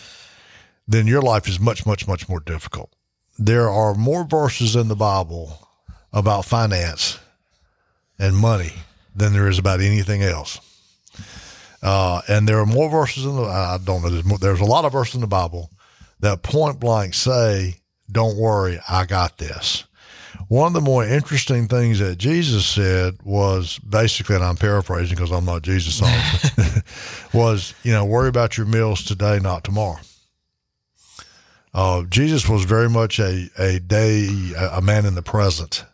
then 0.87 1.07
your 1.07 1.21
life 1.21 1.47
is 1.47 1.59
much, 1.59 1.85
much, 1.85 2.07
much 2.07 2.27
more 2.27 2.39
difficult. 2.39 2.93
There 3.37 3.69
are 3.69 3.95
more 3.95 4.23
verses 4.23 4.75
in 4.75 4.87
the 4.87 4.95
Bible 4.95 5.67
about 6.13 6.45
finance 6.45 7.19
and 8.19 8.35
money 8.35 8.73
than 9.15 9.33
there 9.33 9.47
is 9.47 9.57
about 9.57 9.81
anything 9.81 10.21
else. 10.21 10.59
Uh, 11.81 12.21
and 12.27 12.47
there 12.47 12.59
are 12.59 12.65
more 12.65 12.89
verses 12.89 13.25
in 13.25 13.35
the, 13.35 13.43
I 13.43 13.77
don't 13.83 14.03
know, 14.03 14.09
there's, 14.09 14.25
more, 14.25 14.37
there's 14.37 14.59
a 14.59 14.65
lot 14.65 14.85
of 14.85 14.91
verses 14.91 15.15
in 15.15 15.21
the 15.21 15.27
Bible 15.27 15.71
that 16.19 16.43
point 16.43 16.79
blank 16.79 17.13
say, 17.13 17.77
don't 18.11 18.37
worry, 18.37 18.79
I 18.87 19.05
got 19.05 19.37
this. 19.37 19.85
One 20.47 20.67
of 20.67 20.73
the 20.73 20.81
more 20.81 21.05
interesting 21.05 21.67
things 21.67 21.99
that 21.99 22.17
Jesus 22.17 22.65
said 22.65 23.17
was 23.23 23.79
basically, 23.79 24.35
and 24.35 24.43
I'm 24.43 24.57
paraphrasing 24.57 25.15
because 25.15 25.31
I'm 25.31 25.45
not 25.45 25.61
Jesus, 25.61 26.01
was, 27.33 27.73
you 27.83 27.91
know, 27.91 28.05
worry 28.05 28.29
about 28.29 28.57
your 28.57 28.67
meals 28.67 29.03
today, 29.03 29.39
not 29.39 29.63
tomorrow. 29.63 29.99
Uh, 31.73 32.03
Jesus 32.03 32.49
was 32.49 32.65
very 32.65 32.89
much 32.89 33.19
a, 33.19 33.49
a 33.57 33.79
day, 33.79 34.27
a, 34.57 34.77
a 34.77 34.81
man 34.81 35.05
in 35.05 35.15
the 35.15 35.21
present. 35.21 35.85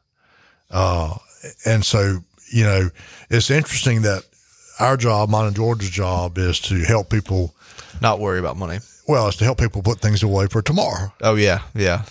Uh, 0.72 1.16
and 1.66 1.86
so, 1.86 2.20
you 2.52 2.64
know, 2.64 2.90
it's 3.30 3.50
interesting 3.52 4.02
that 4.02 4.24
our 4.80 4.98
job, 4.98 5.30
mine 5.30 5.48
and 5.48 5.56
George's 5.56 5.90
job, 5.90 6.38
is 6.38 6.60
to 6.62 6.76
help 6.84 7.10
people. 7.10 7.54
not 8.02 8.20
worry 8.20 8.40
about 8.40 8.58
money 8.58 8.80
Well, 9.08 9.28
it's 9.28 9.38
to 9.38 9.44
help 9.44 9.60
people 9.60 9.82
put 9.82 10.00
things 10.00 10.24
away 10.24 10.48
for 10.48 10.62
tomorrow. 10.62 11.12
oh 11.22 11.36
yeah 11.36 11.62
yeah 11.76 12.04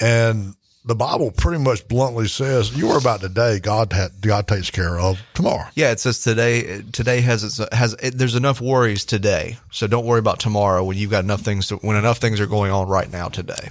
And 0.00 0.54
the 0.84 0.94
Bible 0.96 1.30
pretty 1.30 1.62
much 1.62 1.86
bluntly 1.86 2.26
says, 2.26 2.76
"You 2.76 2.88
worry 2.88 2.98
about 2.98 3.20
today. 3.20 3.60
God 3.60 3.92
ha- 3.92 4.08
God 4.20 4.48
takes 4.48 4.70
care 4.70 4.98
of 4.98 5.20
tomorrow." 5.34 5.68
yeah 5.74 5.90
it 5.92 6.00
says 6.00 6.22
today 6.22 6.82
today 6.92 7.20
has 7.20 7.44
its 7.44 7.60
has 7.72 7.94
it, 8.02 8.18
there's 8.18 8.34
enough 8.34 8.60
worries 8.60 9.04
today 9.04 9.56
so 9.70 9.86
don't 9.86 10.04
worry 10.06 10.18
about 10.18 10.40
tomorrow 10.40 10.82
when 10.84 10.96
you've 10.96 11.10
got 11.10 11.24
enough 11.24 11.40
things 11.42 11.68
to, 11.68 11.76
when 11.76 11.96
enough 11.96 12.18
things 12.18 12.40
are 12.40 12.46
going 12.46 12.72
on 12.72 12.88
right 12.88 13.10
now 13.10 13.28
today 13.28 13.68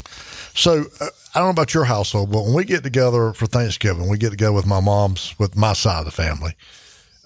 So 0.53 0.86
uh, 1.00 1.08
I 1.34 1.39
don't 1.39 1.48
know 1.48 1.51
about 1.51 1.74
your 1.74 1.86
household, 1.86 2.32
but 2.32 2.44
when 2.44 2.53
we 2.53 2.65
get 2.65 2.84
together 2.84 3.34
for 3.34 3.46
Thanksgiving, 3.46 4.10
we 4.10 4.18
get 4.18 4.32
together 4.32 4.51
with 4.53 4.65
my 4.65 4.82
mom's, 4.82 5.34
with 5.39 5.56
my 5.56 5.74
side 5.74 6.00
of 6.00 6.06
the 6.06 6.12
family. 6.12 6.56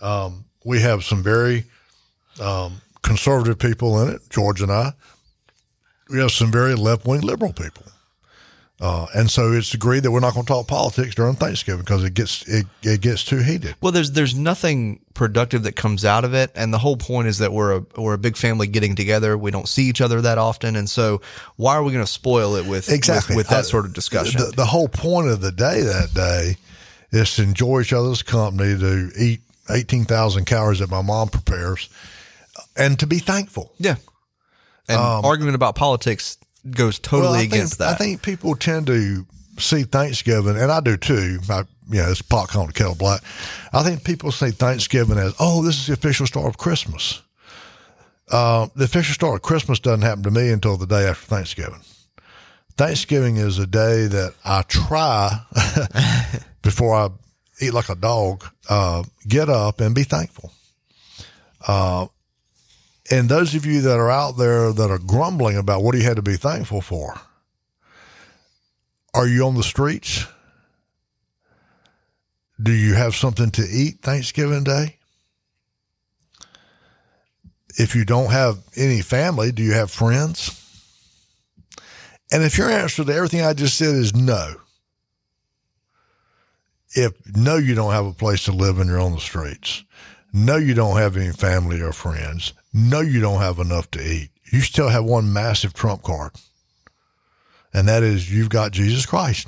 Um, 0.01 0.45
we 0.63 0.81
have 0.81 1.03
some 1.03 1.23
very 1.23 1.63
um, 2.39 2.81
conservative 3.01 3.57
people 3.57 3.99
in 4.01 4.13
it, 4.13 4.21
George 4.29 4.61
and 4.61 4.71
I. 4.71 4.93
We 6.09 6.19
have 6.19 6.31
some 6.31 6.51
very 6.51 6.75
left 6.75 7.07
wing 7.07 7.21
liberal 7.21 7.53
people. 7.53 7.83
Uh, 8.81 9.05
and 9.15 9.31
so 9.31 9.53
it's 9.53 9.73
agreed 9.73 10.01
that 10.01 10.11
we're 10.11 10.19
not 10.19 10.33
going 10.33 10.45
to 10.45 10.51
talk 10.51 10.67
politics 10.67 11.15
during 11.15 11.33
Thanksgiving 11.33 11.79
because 11.79 12.03
it 12.03 12.13
gets 12.13 12.45
it, 12.45 12.65
it 12.83 12.99
gets 12.99 13.23
too 13.23 13.37
heated. 13.37 13.73
Well, 13.79 13.93
there's 13.93 14.11
there's 14.11 14.35
nothing 14.35 14.99
productive 15.13 15.63
that 15.63 15.77
comes 15.77 16.03
out 16.03 16.25
of 16.25 16.33
it, 16.33 16.51
and 16.55 16.73
the 16.73 16.77
whole 16.77 16.97
point 16.97 17.29
is 17.29 17.37
that 17.37 17.53
we're 17.53 17.77
a 17.77 17.85
we're 17.95 18.15
a 18.15 18.17
big 18.17 18.35
family 18.35 18.67
getting 18.67 18.95
together. 18.95 19.37
We 19.37 19.49
don't 19.49 19.69
see 19.69 19.83
each 19.83 20.01
other 20.01 20.19
that 20.21 20.37
often, 20.37 20.75
and 20.75 20.89
so 20.89 21.21
why 21.55 21.75
are 21.75 21.83
we 21.83 21.93
going 21.93 22.03
to 22.03 22.11
spoil 22.11 22.55
it 22.55 22.65
with 22.65 22.91
exactly 22.91 23.37
with, 23.37 23.45
with 23.45 23.49
that 23.51 23.59
Uh, 23.59 23.63
sort 23.63 23.85
of 23.85 23.93
discussion? 23.93 24.41
The, 24.41 24.51
the 24.51 24.65
whole 24.65 24.89
point 24.89 25.29
of 25.29 25.39
the 25.39 25.53
day 25.53 25.79
that 25.81 26.13
day 26.13 26.57
is 27.11 27.33
to 27.35 27.43
enjoy 27.43 27.79
each 27.79 27.93
other's 27.93 28.23
company, 28.23 28.77
to 28.77 29.09
eat 29.17 29.39
eighteen 29.69 30.03
thousand 30.03 30.45
calories 30.47 30.79
that 30.79 30.91
my 30.91 31.01
mom 31.01 31.29
prepares, 31.29 31.87
and 32.75 32.99
to 32.99 33.07
be 33.07 33.19
thankful. 33.19 33.71
yeah, 33.77 33.95
and 34.89 34.99
arguing 34.99 35.55
about 35.55 35.75
politics 35.75 36.37
goes 36.71 36.99
totally 36.99 37.21
Well, 37.31 37.39
think- 37.39 37.53
against 37.53 37.77
that. 37.79 37.89
I 37.89 37.95
think 37.95 38.21
people 38.21 38.55
tend 38.55 38.87
to 38.87 39.25
see 39.57 39.83
Thanksgiving, 39.83 40.57
and 40.57 40.71
I 40.71 40.79
do 40.81 40.97
too. 40.97 41.39
I, 41.49 41.59
you 41.89 42.01
know, 42.01 42.09
it's 42.11 42.21
pot 42.21 42.49
calling 42.49 42.67
the 42.67 42.73
kettle 42.73 42.95
black. 42.95 43.21
I 43.73 43.83
think 43.83 44.03
people 44.03 44.31
see 44.31 44.51
Thanksgiving 44.51 45.17
as, 45.17 45.33
oh, 45.39 45.63
this 45.63 45.77
is 45.79 45.87
the 45.87 45.93
official 45.93 46.25
start 46.27 46.47
of 46.47 46.57
Christmas. 46.57 47.21
Uh, 48.31 48.67
the 48.75 48.85
official 48.85 49.13
start 49.13 49.35
of 49.35 49.41
Christmas 49.43 49.79
doesn't 49.79 50.01
happen 50.01 50.23
to 50.23 50.31
me 50.31 50.49
until 50.49 50.77
the 50.77 50.87
day 50.87 51.07
after 51.07 51.25
Thanksgiving. 51.27 51.81
Thanksgiving 52.75 53.37
is 53.37 53.59
a 53.59 53.67
day 53.67 54.07
that 54.07 54.33
I 54.43 54.63
try 54.63 55.41
before 56.61 56.95
I 56.95 57.09
eat 57.61 57.73
like 57.73 57.87
a 57.89 57.95
dog, 57.95 58.43
uh, 58.67 59.03
get 59.27 59.47
up 59.47 59.79
and 59.79 59.95
be 59.95 60.03
thankful. 60.03 60.51
Uh, 61.65 62.07
and 63.11 63.29
those 63.29 63.53
of 63.53 63.65
you 63.65 63.81
that 63.81 63.97
are 63.97 64.09
out 64.09 64.37
there 64.37 64.71
that 64.71 64.89
are 64.89 64.97
grumbling 64.97 65.57
about 65.57 65.83
what 65.83 65.95
you 65.95 66.03
had 66.03 66.15
to 66.15 66.21
be 66.21 66.37
thankful 66.37 66.81
for, 66.81 67.19
are 69.13 69.27
you 69.27 69.45
on 69.45 69.55
the 69.55 69.63
streets? 69.63 70.25
Do 72.61 72.71
you 72.71 72.93
have 72.93 73.15
something 73.15 73.51
to 73.51 73.61
eat 73.61 73.99
Thanksgiving 74.01 74.63
Day? 74.63 74.97
If 77.77 77.95
you 77.95 78.05
don't 78.05 78.31
have 78.31 78.59
any 78.75 79.01
family, 79.01 79.51
do 79.51 79.61
you 79.61 79.73
have 79.73 79.91
friends? 79.91 80.61
And 82.31 82.43
if 82.43 82.57
your 82.57 82.69
answer 82.69 83.03
to 83.03 83.13
everything 83.13 83.41
I 83.41 83.53
just 83.53 83.77
said 83.77 83.93
is 83.93 84.15
no, 84.15 84.55
if 86.91 87.13
no, 87.35 87.57
you 87.57 87.75
don't 87.75 87.91
have 87.91 88.05
a 88.05 88.13
place 88.13 88.45
to 88.45 88.51
live 88.51 88.79
and 88.79 88.89
you're 88.89 89.01
on 89.01 89.11
the 89.11 89.19
streets, 89.19 89.83
no, 90.33 90.55
you 90.55 90.73
don't 90.73 90.97
have 90.97 91.17
any 91.17 91.31
family 91.31 91.81
or 91.81 91.91
friends, 91.91 92.53
no, 92.77 92.99
you 92.99 93.21
don't 93.21 93.39
have 93.39 93.57
enough 93.59 93.89
to 93.91 94.05
eat, 94.05 94.31
you 94.51 94.59
still 94.59 94.89
have 94.89 95.05
one 95.05 95.31
massive 95.31 95.73
trump 95.73 96.03
card. 96.03 96.33
And 97.73 97.87
that 97.87 98.03
is 98.03 98.29
you've 98.29 98.49
got 98.49 98.73
Jesus 98.73 99.05
Christ. 99.05 99.47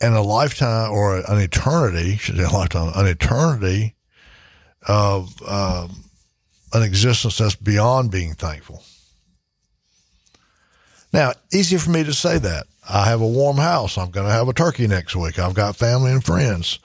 And 0.00 0.14
a 0.14 0.20
lifetime 0.20 0.90
or 0.90 1.18
an 1.18 1.38
eternity, 1.38 2.16
should 2.16 2.36
say 2.36 2.42
a 2.42 2.50
lifetime, 2.50 2.90
an 2.96 3.06
eternity 3.06 3.94
of 4.88 5.40
um, 5.48 6.04
an 6.72 6.82
existence 6.82 7.38
that's 7.38 7.54
beyond 7.54 8.10
being 8.10 8.34
thankful. 8.34 8.82
Now, 11.12 11.32
easy 11.52 11.76
for 11.76 11.90
me 11.90 12.02
to 12.02 12.12
say 12.12 12.38
that. 12.38 12.66
I 12.88 13.04
have 13.06 13.20
a 13.20 13.26
warm 13.26 13.58
house. 13.58 13.98
I'm 13.98 14.10
going 14.10 14.26
to 14.26 14.32
have 14.32 14.48
a 14.48 14.52
turkey 14.52 14.88
next 14.88 15.14
week. 15.14 15.38
I've 15.38 15.54
got 15.54 15.76
family 15.76 16.10
and 16.10 16.24
friends. 16.24 16.80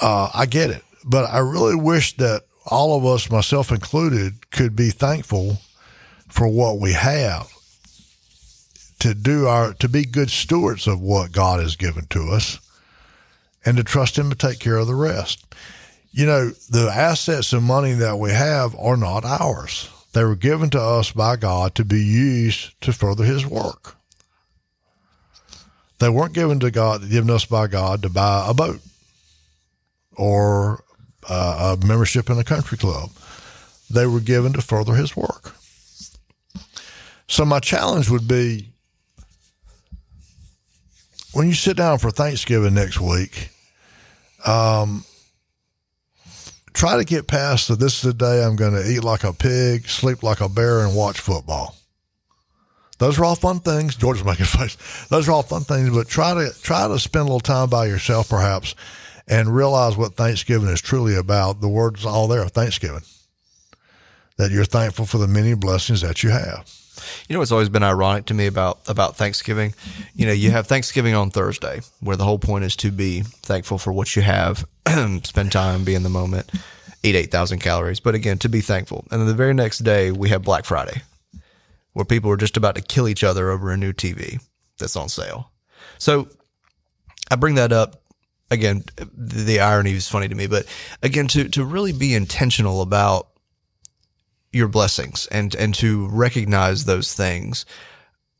Uh, 0.00 0.30
I 0.32 0.46
get 0.46 0.70
it. 0.70 0.82
But 1.04 1.30
I 1.30 1.38
really 1.38 1.74
wish 1.74 2.16
that 2.16 2.42
all 2.66 2.96
of 2.96 3.04
us, 3.04 3.30
myself 3.30 3.70
included, 3.70 4.50
could 4.50 4.76
be 4.76 4.90
thankful 4.90 5.58
for 6.28 6.46
what 6.48 6.78
we 6.78 6.92
have 6.92 7.50
to 9.00 9.14
do 9.14 9.46
our, 9.46 9.74
to 9.74 9.88
be 9.88 10.04
good 10.04 10.30
stewards 10.30 10.86
of 10.86 11.00
what 11.00 11.32
God 11.32 11.60
has 11.60 11.74
given 11.74 12.06
to 12.06 12.30
us 12.30 12.60
and 13.64 13.76
to 13.76 13.84
trust 13.84 14.16
Him 14.16 14.30
to 14.30 14.36
take 14.36 14.60
care 14.60 14.76
of 14.76 14.86
the 14.86 14.94
rest. 14.94 15.44
You 16.12 16.26
know, 16.26 16.50
the 16.70 16.90
assets 16.94 17.52
and 17.52 17.64
money 17.64 17.94
that 17.94 18.18
we 18.18 18.30
have 18.30 18.76
are 18.78 18.96
not 18.96 19.24
ours. 19.24 19.88
They 20.12 20.24
were 20.24 20.36
given 20.36 20.70
to 20.70 20.80
us 20.80 21.10
by 21.10 21.36
God 21.36 21.74
to 21.76 21.84
be 21.84 22.00
used 22.00 22.80
to 22.82 22.92
further 22.92 23.24
His 23.24 23.46
work. 23.46 23.96
They 25.98 26.08
weren't 26.08 26.34
given 26.34 26.60
to 26.60 26.70
God, 26.70 27.08
given 27.08 27.30
us 27.30 27.44
by 27.44 27.66
God 27.66 28.02
to 28.02 28.08
buy 28.08 28.46
a 28.48 28.54
boat 28.54 28.80
or 30.16 30.84
uh, 31.28 31.76
a 31.82 31.86
membership 31.86 32.30
in 32.30 32.38
a 32.38 32.44
country 32.44 32.78
club. 32.78 33.10
They 33.90 34.06
were 34.06 34.20
given 34.20 34.52
to 34.54 34.62
further 34.62 34.94
His 34.94 35.16
work. 35.16 35.54
So 37.28 37.44
my 37.44 37.60
challenge 37.60 38.10
would 38.10 38.26
be 38.28 38.68
when 41.32 41.46
you 41.48 41.54
sit 41.54 41.76
down 41.76 41.98
for 41.98 42.10
Thanksgiving 42.10 42.74
next 42.74 43.00
week, 43.00 43.50
Um, 44.44 45.04
try 46.72 46.96
to 46.96 47.04
get 47.04 47.26
past 47.28 47.68
the 47.68 47.76
this 47.76 47.96
is 47.96 48.02
the 48.02 48.12
day 48.12 48.42
I'm 48.44 48.56
going 48.56 48.74
to 48.74 48.90
eat 48.90 49.04
like 49.04 49.24
a 49.24 49.32
pig, 49.32 49.88
sleep 49.88 50.22
like 50.22 50.40
a 50.40 50.48
bear, 50.48 50.80
and 50.84 50.96
watch 50.96 51.20
football. 51.20 51.76
Those 52.98 53.18
are 53.18 53.24
all 53.24 53.36
fun 53.36 53.60
things. 53.60 53.94
George's 53.96 54.24
making 54.24 54.46
face. 54.58 54.76
Those 55.08 55.28
are 55.28 55.32
all 55.32 55.42
fun 55.42 55.62
things, 55.62 55.90
but 55.90 56.08
try 56.08 56.34
to 56.34 56.50
try 56.62 56.88
to 56.88 56.98
spend 56.98 57.22
a 57.22 57.24
little 57.24 57.40
time 57.40 57.68
by 57.70 57.86
yourself, 57.86 58.28
perhaps, 58.28 58.74
and 59.32 59.56
realize 59.56 59.96
what 59.96 60.14
Thanksgiving 60.14 60.68
is 60.68 60.82
truly 60.82 61.16
about. 61.16 61.62
The 61.62 61.68
word's 61.68 62.04
all 62.04 62.28
there, 62.28 62.46
Thanksgiving. 62.48 63.00
That 64.36 64.50
you're 64.50 64.66
thankful 64.66 65.06
for 65.06 65.16
the 65.16 65.26
many 65.26 65.54
blessings 65.54 66.02
that 66.02 66.22
you 66.22 66.28
have. 66.28 66.70
You 67.26 67.32
know 67.32 67.38
what's 67.40 67.50
always 67.50 67.70
been 67.70 67.82
ironic 67.82 68.26
to 68.26 68.34
me 68.34 68.46
about 68.46 68.80
about 68.86 69.16
Thanksgiving? 69.16 69.72
You 70.14 70.26
know, 70.26 70.32
you 70.32 70.50
have 70.50 70.66
Thanksgiving 70.66 71.14
on 71.14 71.30
Thursday, 71.30 71.80
where 72.00 72.16
the 72.16 72.24
whole 72.24 72.38
point 72.38 72.64
is 72.64 72.76
to 72.76 72.90
be 72.90 73.22
thankful 73.22 73.78
for 73.78 73.90
what 73.90 74.14
you 74.14 74.20
have, 74.20 74.66
spend 75.22 75.50
time, 75.50 75.84
be 75.84 75.94
in 75.94 76.02
the 76.02 76.10
moment, 76.10 76.50
eat 77.02 77.16
eight 77.16 77.30
thousand 77.30 77.60
calories. 77.60 78.00
But 78.00 78.14
again, 78.14 78.36
to 78.38 78.50
be 78.50 78.60
thankful. 78.60 79.06
And 79.10 79.18
then 79.18 79.28
the 79.28 79.34
very 79.34 79.54
next 79.54 79.78
day, 79.78 80.12
we 80.12 80.28
have 80.28 80.42
Black 80.42 80.66
Friday, 80.66 81.00
where 81.94 82.04
people 82.04 82.30
are 82.30 82.36
just 82.36 82.58
about 82.58 82.74
to 82.74 82.82
kill 82.82 83.08
each 83.08 83.24
other 83.24 83.50
over 83.50 83.70
a 83.70 83.78
new 83.78 83.94
TV 83.94 84.42
that's 84.78 84.96
on 84.96 85.08
sale. 85.08 85.50
So 85.98 86.28
I 87.30 87.36
bring 87.36 87.54
that 87.54 87.72
up 87.72 88.01
again. 88.52 88.84
The 88.96 89.60
irony 89.60 89.92
is 89.92 90.08
funny 90.08 90.28
to 90.28 90.34
me, 90.34 90.46
but 90.46 90.66
again, 91.02 91.28
to 91.28 91.48
to 91.50 91.64
really 91.64 91.92
be 91.92 92.14
intentional 92.14 92.82
about 92.82 93.28
your 94.52 94.68
blessings 94.68 95.26
and 95.28 95.54
and 95.54 95.74
to 95.76 96.08
recognize 96.08 96.84
those 96.84 97.14
things 97.14 97.64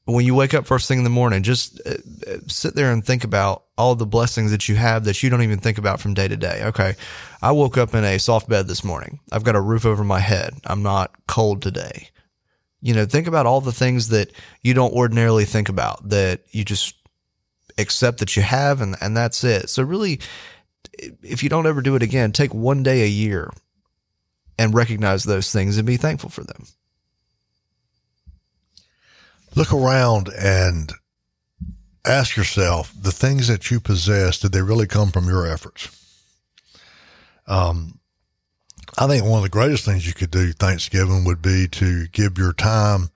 when 0.04 0.26
you 0.26 0.34
wake 0.34 0.52
up 0.52 0.66
first 0.66 0.88
thing 0.88 0.98
in 0.98 1.04
the 1.04 1.10
morning 1.10 1.42
just 1.42 1.80
uh, 1.86 1.94
uh, 2.26 2.38
sit 2.48 2.74
there 2.74 2.92
and 2.92 3.04
think 3.04 3.24
about 3.24 3.64
all 3.78 3.94
the 3.94 4.06
blessings 4.06 4.50
that 4.50 4.68
you 4.68 4.74
have 4.74 5.04
that 5.04 5.22
you 5.22 5.30
don't 5.30 5.42
even 5.42 5.58
think 5.58 5.78
about 5.78 6.00
from 6.00 6.14
day 6.14 6.28
to 6.28 6.36
day. 6.36 6.62
Okay 6.64 6.94
i 7.40 7.50
woke 7.50 7.76
up 7.76 7.94
in 7.94 8.04
a 8.04 8.18
soft 8.18 8.48
bed 8.48 8.68
this 8.68 8.84
morning. 8.84 9.20
I've 9.32 9.44
got 9.44 9.56
a 9.56 9.60
roof 9.60 9.84
over 9.84 10.04
my 10.04 10.20
head. 10.20 10.54
I'm 10.64 10.82
not 10.82 11.12
cold 11.26 11.62
today. 11.62 12.08
You 12.80 12.94
know 12.94 13.06
think 13.06 13.26
about 13.26 13.46
all 13.46 13.60
the 13.60 13.72
things 13.72 14.08
that 14.08 14.32
you 14.60 14.74
don't 14.74 14.92
ordinarily 14.92 15.44
think 15.44 15.68
about 15.68 16.08
that 16.08 16.42
you 16.50 16.64
just 16.64 16.96
accept 17.78 18.18
that 18.18 18.36
you 18.36 18.42
have 18.42 18.80
and 18.80 18.96
and 19.00 19.16
that's 19.16 19.42
it 19.44 19.68
so 19.70 19.82
really 19.82 20.20
if 21.22 21.42
you 21.42 21.48
don't 21.48 21.66
ever 21.66 21.80
do 21.80 21.96
it 21.96 22.02
again 22.02 22.32
take 22.32 22.52
one 22.52 22.82
day 22.82 23.02
a 23.02 23.08
year 23.08 23.50
and 24.58 24.74
recognize 24.74 25.24
those 25.24 25.50
things 25.50 25.76
and 25.76 25.86
be 25.86 25.96
thankful 25.96 26.30
for 26.30 26.44
them. 26.44 26.66
Look 29.54 29.72
around 29.72 30.30
and 30.38 30.92
ask 32.04 32.36
yourself 32.36 32.92
the 32.98 33.12
things 33.12 33.48
that 33.48 33.70
you 33.70 33.80
possess, 33.80 34.38
did 34.38 34.52
they 34.52 34.62
really 34.62 34.86
come 34.86 35.10
from 35.10 35.26
your 35.26 35.46
efforts? 35.46 35.88
Um, 37.46 37.98
I 38.98 39.06
think 39.06 39.24
one 39.24 39.38
of 39.38 39.42
the 39.42 39.48
greatest 39.48 39.84
things 39.84 40.06
you 40.06 40.14
could 40.14 40.30
do 40.30 40.52
Thanksgiving 40.52 41.24
would 41.24 41.42
be 41.42 41.68
to 41.68 42.06
give 42.08 42.38
your 42.38 42.52
time 42.52 43.10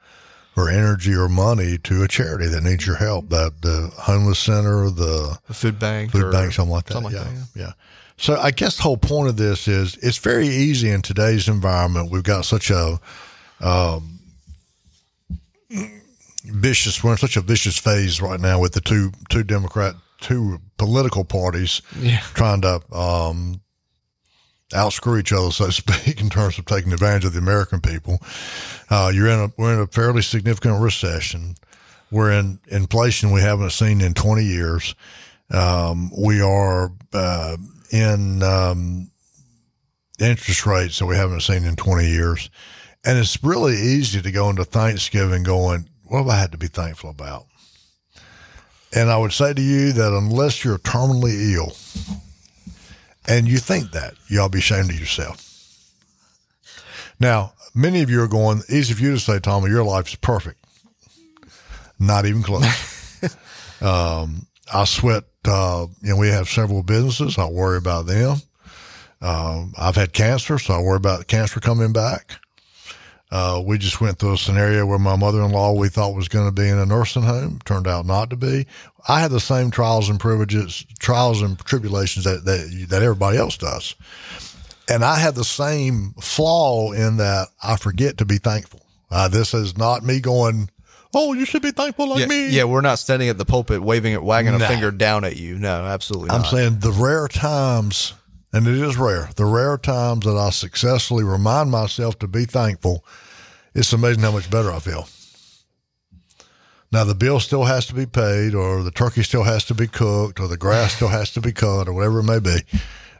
or 0.57 0.71
energy 0.71 1.15
or 1.15 1.29
money 1.29 1.79
to 1.79 2.03
a 2.03 2.09
charity 2.09 2.47
that 2.49 2.63
needs 2.63 2.87
your 2.87 2.97
help. 2.97 3.29
That 3.29 3.63
the 3.63 3.91
homeless 3.97 4.39
center, 4.39 4.91
the, 4.91 5.39
the 5.47 5.55
food 5.55 5.79
bank, 5.79 6.13
food 6.13 6.33
bank, 6.33 6.53
something 6.53 6.73
like 6.73 6.87
that. 6.87 6.95
Something 6.95 7.13
yeah, 7.13 7.21
like 7.21 7.35
that, 7.35 7.49
yeah. 7.55 7.67
yeah. 7.67 7.73
So 8.19 8.37
I 8.37 8.51
guess 8.51 8.77
the 8.77 8.83
whole 8.83 8.97
point 8.97 9.29
of 9.29 9.37
this 9.37 9.69
is 9.69 9.97
it's 10.03 10.19
very 10.19 10.49
easy 10.49 10.91
in 10.91 11.03
today's 11.03 11.49
environment. 11.49 12.11
We've 12.11 12.23
got 12.23 12.47
such 12.47 12.71
a 12.71 12.99
um, 13.61 14.19
vicious 16.45 17.03
we're 17.03 17.13
in 17.13 17.19
such 17.19 17.37
a 17.37 17.41
vicious 17.41 17.79
phase 17.79 18.21
right 18.21 18.41
now 18.41 18.61
with 18.61 18.73
the 18.73 18.81
two 18.81 19.13
two 19.29 19.43
Democrat 19.43 19.95
two 20.21 20.59
political 20.79 21.25
parties 21.25 21.83
yeah. 21.99 22.21
trying 22.35 22.63
to 22.63 22.81
um, 22.93 23.61
outscrew 24.71 25.21
each 25.21 25.33
other, 25.33 25.51
so 25.51 25.67
to 25.67 25.73
speak, 25.73 26.21
in 26.21 26.29
terms 26.29 26.59
of 26.59 26.65
taking 26.65 26.93
advantage 26.93 27.25
of 27.25 27.33
the 27.33 27.39
American 27.39 27.81
people. 27.81 28.19
Uh, 28.91 29.11
you're 29.15 29.29
in 29.29 29.41
a 29.41 29.53
we're 29.57 29.75
in 29.75 29.81
a 29.81 29.87
fairly 29.87 30.23
significant 30.23 30.81
recession. 30.81 31.55
We're 32.11 32.33
in 32.33 32.61
inflation 32.69 33.33
we 33.33 33.41
haven't 33.41 33.71
seen 33.71 34.01
in 34.01 34.15
20 34.15 34.45
years. 34.45 34.95
Um, 35.51 36.11
we 36.17 36.41
are 36.41 36.93
uh, 37.13 37.57
in 37.91 38.43
um, 38.43 39.11
interest 40.21 40.67
rates 40.67 40.99
that 40.99 41.07
we 41.07 41.17
haven't 41.17 41.41
seen 41.41 41.65
in 41.65 41.77
20 41.77 42.09
years. 42.09 42.51
And 43.05 43.19
it's 43.19 43.43
really 43.43 43.75
easy 43.75 44.21
to 44.23 44.33
go 44.33 44.51
into 44.51 44.65
Thanksgiving 44.65 45.43
going, 45.43 45.89
what 46.05 46.19
have 46.19 46.29
I 46.29 46.37
had 46.37 46.53
to 46.53 46.59
be 46.59 46.67
thankful 46.67 47.11
about? 47.11 47.47
And 48.95 49.11
I 49.11 49.17
would 49.17 49.33
say 49.33 49.53
to 49.53 49.63
you 49.63 49.93
that 49.93 50.13
unless 50.13 50.65
you're 50.65 50.79
terminally 50.79 51.55
ill 51.55 51.73
and 53.29 53.49
you 53.49 53.59
think 53.59 53.93
that, 53.93 54.15
you 54.29 54.41
ought 54.41 54.47
to 54.47 54.51
be 54.51 54.59
ashamed 54.59 54.91
of 54.91 54.99
yourself. 54.99 55.43
Now, 57.19 57.53
many 57.75 58.03
of 58.03 58.11
you 58.11 58.23
are 58.23 58.29
going, 58.29 58.63
easy 58.69 58.95
for 58.95 59.03
you 59.03 59.13
to 59.13 59.21
say, 59.21 59.39
Tommy, 59.39 59.71
your 59.71 59.85
life 59.85 60.09
is 60.09 60.17
perfect. 60.17 60.65
Not 61.99 62.27
even 62.27 62.43
close. 62.43 63.23
um, 63.81 64.47
I 64.73 64.85
sweat 64.85 65.25
uh, 65.49 65.87
you 66.03 66.11
know, 66.11 66.17
we 66.17 66.29
have 66.29 66.49
several 66.49 66.83
businesses. 66.83 67.39
I 67.39 67.49
worry 67.49 67.79
about 67.79 68.07
them. 68.07 68.39
Uh, 69.21 69.67
I've 69.79 69.97
had 69.97 70.13
cancer, 70.13 70.59
so 70.59 70.75
I 70.75 70.83
worry 70.83 70.97
about 70.97 71.27
cancer 71.27 71.61
coming 71.61 71.93
back. 71.93 72.39
Uh, 73.31 73.61
we 73.65 73.77
just 73.77 74.01
went 74.01 74.19
through 74.19 74.35
a 74.35 74.39
scenario 74.39 74.87
where 74.87 74.99
my 74.99 75.17
mother-in-law 75.17 75.73
we 75.73 75.89
thought 75.89 76.15
was 76.15 76.29
going 76.29 76.47
to 76.47 76.53
be 76.53 76.69
in 76.69 76.79
a 76.79 76.87
nursing 76.87 77.25
home 77.25 77.59
turned 77.65 77.89
out 77.89 78.07
not 78.07 78.31
to 78.31 78.37
be. 78.37 78.67
I 79.09 79.21
had 79.21 79.33
the 79.33 79.41
same 79.41 79.71
trials 79.71 80.09
and 80.09 80.21
privileges, 80.21 80.87
trials 80.99 81.43
and 81.43 81.59
tribulations 81.59 82.25
that 82.25 82.45
that, 82.45 82.87
that 82.89 83.03
everybody 83.03 83.37
else 83.37 83.57
does, 83.57 83.95
and 84.89 85.05
I 85.05 85.19
had 85.19 85.35
the 85.35 85.45
same 85.45 86.15
flaw 86.21 86.93
in 86.93 87.17
that 87.17 87.49
I 87.63 87.77
forget 87.77 88.19
to 88.19 88.25
be 88.25 88.39
thankful. 88.39 88.83
Uh, 89.11 89.29
this 89.29 89.55
is 89.55 89.77
not 89.77 90.05
me 90.05 90.21
going 90.21 90.69
oh, 91.17 91.33
you 91.33 91.45
should 91.45 91.63
be 91.63 91.71
thankful 91.71 92.11
like 92.11 92.21
yeah, 92.21 92.27
me. 92.27 92.51
Yeah, 92.51 92.65
we're 92.65 92.83
not 92.83 92.99
standing 92.99 93.29
at 93.29 93.39
the 93.39 93.45
pulpit 93.45 93.83
waving 93.83 94.13
it, 94.13 94.23
wagging 94.23 94.55
a 94.55 94.59
finger 94.59 94.91
down 94.91 95.25
at 95.25 95.37
you. 95.37 95.59
No, 95.59 95.85
absolutely 95.85 96.31
I'm 96.31 96.43
not. 96.43 96.51
saying 96.51 96.79
the 96.81 96.93
rare 96.93 97.27
times, 97.27 98.13
and 98.57 98.67
it 98.67 98.79
is 98.79 98.97
rare, 98.97 99.29
the 99.37 99.45
rare 99.45 99.77
times 99.77 100.25
that 100.25 100.35
I 100.35 100.49
successfully 100.49 101.25
remind 101.25 101.71
myself 101.71 102.19
to 102.21 102.27
be 102.27 102.47
thankful, 102.47 103.05
it's 103.75 103.93
amazing 103.93 104.23
how 104.23 104.33
much 104.33 104.51
better 104.51 104.73
I 104.73 104.79
feel. 104.79 105.07
Now 106.91 107.05
the 107.05 107.15
bill 107.15 107.39
still 107.39 107.65
has 107.65 107.85
to 107.89 107.95
be 107.95 108.07
paid, 108.07 108.55
or 108.55 108.83
the 108.83 108.91
turkey 108.91 109.25
still 109.25 109.43
has 109.43 109.67
to 109.67 109.75
be 109.75 109.87
cooked, 109.87 110.41
or 110.41 110.49
the 110.49 110.57
grass 110.57 110.95
still 110.95 111.09
has 111.09 111.33
to 111.33 111.43
be 111.43 111.53
cut, 111.53 111.87
or 111.87 111.93
whatever 111.93 112.21
it 112.21 112.23
may 112.23 112.39
be. 112.39 112.57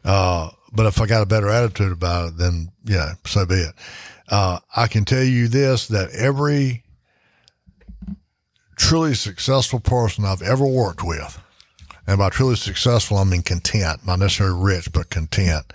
Uh, 0.07 0.49
but 0.73 0.87
if 0.87 1.03
I 1.03 1.07
got 1.07 1.21
a 1.21 1.27
better 1.27 1.51
attitude 1.51 1.93
about 1.93 2.29
it, 2.29 2.39
then 2.39 2.73
yeah, 2.85 3.13
so 3.27 3.45
be 3.45 3.57
it. 3.57 3.75
Uh, 4.31 4.61
I 4.75 4.87
can 4.87 5.05
tell 5.05 5.23
you 5.23 5.49
this: 5.49 5.89
that 5.89 6.13
every 6.13 6.83
truly 8.77 9.13
successful 9.13 9.81
person 9.81 10.25
I've 10.25 10.41
ever 10.41 10.65
worked 10.65 11.05
with, 11.05 11.39
and 12.07 12.19
by 12.19 12.31
truly 12.31 12.57
successful, 12.57 13.19
I 13.19 13.25
mean 13.25 13.43
content, 13.43 14.07
not 14.07 14.19
necessarily 14.19 14.63
rich, 14.63 14.93
but 14.93 15.11
content, 15.11 15.73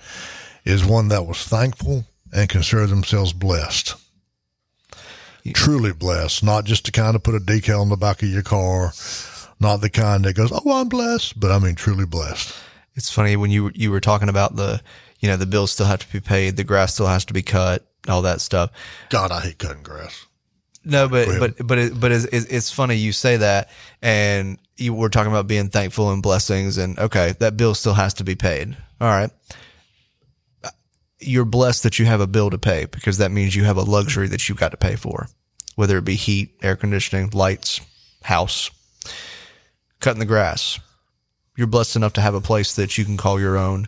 is 0.66 0.86
one 0.86 1.10
that 1.10 1.26
was 1.26 1.44
thankful 1.44 2.06
and 2.34 2.50
considered 2.50 2.88
themselves 2.88 3.34
blessed. 3.34 3.96
Yeah. 5.44 5.54
Truly 5.54 5.92
blessed, 5.92 6.44
not 6.44 6.66
just 6.66 6.86
to 6.86 6.92
kind 6.92 7.16
of 7.16 7.24
put 7.24 7.36
a 7.36 7.40
decal 7.40 7.82
on 7.82 7.90
the 7.90 7.98
back 7.98 8.22
of 8.22 8.30
your 8.30 8.44
car, 8.44 8.94
not 9.60 9.78
the 9.78 9.90
kind 9.90 10.24
that 10.26 10.36
goes, 10.36 10.52
"Oh, 10.52 10.80
I'm 10.80 10.88
blessed," 10.88 11.40
but 11.40 11.52
I 11.52 11.58
mean 11.60 11.76
truly 11.76 12.06
blessed. 12.06 12.54
It's 12.96 13.10
funny 13.10 13.36
when 13.36 13.52
you 13.52 13.72
you 13.74 13.90
were 13.90 14.00
talking 14.00 14.30
about 14.30 14.56
the, 14.56 14.82
you 15.20 15.28
know, 15.28 15.38
the 15.38 15.46
bills 15.46 15.72
still 15.72 15.88
have 15.88 16.00
to 16.00 16.12
be 16.12 16.20
paid, 16.20 16.58
the 16.58 16.64
grass 16.64 16.94
still 16.94 17.08
has 17.08 17.26
to 17.26 17.34
be 17.34 17.42
cut, 17.42 17.88
all 18.08 18.22
that 18.22 18.42
stuff. 18.42 18.72
God, 19.10 19.32
I 19.32 19.42
hate 19.42 19.58
cutting 19.58 19.84
grass. 19.84 20.26
No, 20.84 21.08
but 21.08 21.40
but 21.40 21.68
but 21.68 21.78
it, 21.78 22.00
but 22.00 22.12
it's, 22.12 22.26
it's 22.26 22.72
funny 22.72 22.96
you 22.96 23.12
say 23.12 23.38
that, 23.38 23.70
and 24.02 24.58
you 24.78 24.94
were 24.94 25.10
talking 25.10 25.32
about 25.32 25.46
being 25.46 25.70
thankful 25.70 26.12
and 26.12 26.24
blessings, 26.24 26.78
and 26.78 26.98
okay, 26.98 27.36
that 27.40 27.56
bill 27.56 27.76
still 27.76 27.94
has 27.94 28.16
to 28.16 28.24
be 28.24 28.36
paid. 28.36 28.76
All 29.00 29.08
right, 29.08 29.30
you're 31.20 31.46
blessed 31.46 31.84
that 31.84 32.00
you 32.00 32.06
have 32.06 32.20
a 32.20 32.28
bill 32.28 32.50
to 32.50 32.58
pay 32.58 32.86
because 32.86 33.20
that 33.20 33.32
means 33.32 33.56
you 33.56 33.64
have 33.64 33.78
a 33.78 33.84
luxury 33.84 34.28
that 34.30 34.50
you've 34.50 34.58
got 34.58 34.72
to 34.72 34.78
pay 34.78 34.96
for, 34.96 35.28
whether 35.76 35.98
it 35.98 36.06
be 36.06 36.16
heat, 36.16 36.58
air 36.64 36.76
conditioning, 36.76 37.30
lights, 37.30 37.80
house, 38.24 38.72
cutting 40.00 40.20
the 40.20 40.26
grass. 40.26 40.80
You're 41.56 41.68
blessed 41.68 41.96
enough 41.96 42.14
to 42.14 42.22
have 42.22 42.34
a 42.34 42.42
place 42.42 42.76
that 42.76 42.98
you 42.98 43.06
can 43.06 43.18
call 43.18 43.40
your 43.40 43.58
own 43.58 43.88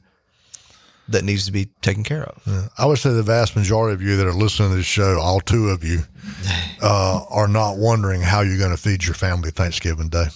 that 1.10 1.24
needs 1.24 1.46
to 1.46 1.52
be 1.52 1.66
taken 1.82 2.04
care 2.04 2.24
of. 2.24 2.42
Yeah. 2.46 2.68
I 2.78 2.86
would 2.86 2.98
say 2.98 3.12
the 3.12 3.24
vast 3.24 3.56
majority 3.56 3.94
of 3.94 4.02
you 4.02 4.18
that 4.18 4.28
are 4.28 4.34
listening 4.34 4.70
to 4.70 4.76
this 4.76 4.86
show, 4.86 5.20
all 5.20 5.42
two 5.42 5.70
of 5.70 5.84
you, 5.84 6.02
uh, 6.82 7.26
are 7.30 7.48
not 7.48 7.78
wondering 7.78 8.22
how 8.22 8.42
you're 8.42 8.58
going 8.58 8.72
to 8.72 8.82
feed 8.82 9.04
your 9.04 9.16
family 9.16 9.52
Thanksgiving 9.52 10.10
Day. 10.10 10.28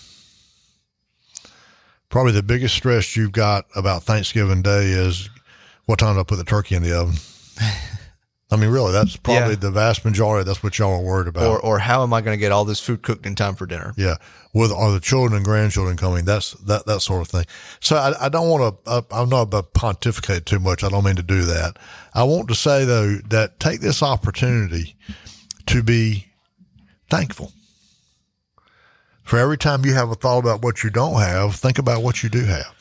Probably 2.09 2.31
the 2.31 2.43
biggest 2.43 2.75
stress 2.75 3.15
you've 3.15 3.33
got 3.33 3.65
about 3.75 4.03
Thanksgiving 4.03 4.61
Day 4.61 4.91
is 4.91 5.29
what 5.85 5.99
time 5.99 6.15
do 6.15 6.21
I 6.21 6.23
put 6.23 6.37
the 6.37 6.43
turkey 6.43 6.75
in 6.75 6.83
the 6.83 6.97
oven? 6.97 7.15
I 8.49 8.55
mean, 8.55 8.69
really, 8.69 8.93
that's 8.93 9.17
probably 9.17 9.49
Yeah. 9.55 9.55
the 9.59 9.71
vast 9.71 10.05
majority. 10.05 10.45
That's 10.47 10.63
what 10.63 10.79
y'all 10.79 10.93
are 10.93 11.03
worried 11.03 11.27
about. 11.27 11.43
Or 11.47 11.59
or 11.59 11.79
how 11.79 12.01
am 12.03 12.13
I 12.13 12.21
going 12.21 12.37
to 12.37 12.39
get 12.39 12.53
all 12.53 12.63
this 12.63 12.79
food 12.79 13.01
cooked 13.01 13.25
in 13.25 13.35
time 13.35 13.55
for 13.55 13.65
dinner? 13.65 13.93
yeah, 13.97 14.15
with 14.53 14.71
are 14.71 14.91
the 14.91 15.01
children 15.01 15.35
and 15.35 15.43
grandchildren 15.43 15.97
coming? 15.97 16.23
That's 16.23 16.51
that 16.53 16.85
that 16.85 17.01
sort 17.01 17.21
of 17.21 17.27
thing. 17.27 17.45
So 17.81 17.97
I, 17.97 18.27
I 18.27 18.29
don't 18.29 18.47
want 18.49 18.85
to. 18.85 19.05
I'm 19.11 19.27
not 19.27 19.41
about 19.41 19.73
pontificate 19.73 20.45
too 20.45 20.59
much. 20.59 20.81
I 20.83 20.87
don't 20.89 21.03
mean 21.03 21.17
to 21.17 21.23
do 21.23 21.41
that. 21.43 21.77
I 22.13 22.23
want 22.23 22.47
to 22.47 22.55
say 22.55 22.85
though 22.85 23.15
that 23.29 23.59
take 23.59 23.81
this 23.81 24.01
opportunity 24.01 24.95
to 25.65 25.83
be 25.83 26.27
thankful. 27.09 27.51
For 29.23 29.37
every 29.37 29.57
time 29.57 29.83
you 29.83 29.93
have 29.93 30.09
a 30.09 30.15
thought 30.15 30.39
about 30.39 30.61
what 30.61 30.85
you 30.85 30.89
don't 30.89 31.19
have, 31.19 31.53
think 31.55 31.79
about 31.79 32.01
what 32.01 32.23
you 32.23 32.29
do 32.29 32.45
have. 32.45 32.73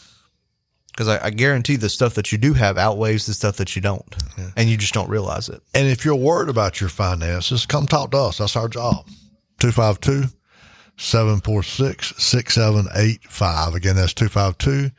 Because 0.96 1.08
I, 1.08 1.26
I 1.26 1.30
guarantee 1.30 1.76
the 1.76 1.90
stuff 1.90 2.14
that 2.14 2.32
you 2.32 2.38
do 2.38 2.54
have 2.54 2.78
outweighs 2.78 3.26
the 3.26 3.34
stuff 3.34 3.58
that 3.58 3.76
you 3.76 3.82
don't, 3.82 4.16
and 4.56 4.70
you 4.70 4.78
just 4.78 4.94
don't 4.94 5.10
realize 5.10 5.50
it. 5.50 5.60
And 5.74 5.86
if 5.86 6.06
you're 6.06 6.16
worried 6.16 6.48
about 6.48 6.80
your 6.80 6.88
finances, 6.88 7.66
come 7.66 7.86
talk 7.86 8.12
to 8.12 8.16
us. 8.16 8.38
That's 8.38 8.56
our 8.56 8.68
job. 8.68 9.06
252 9.58 10.34
746 10.96 12.14
6785. 12.16 13.74
Again, 13.74 13.96
that's 13.96 14.14
252 14.14 14.90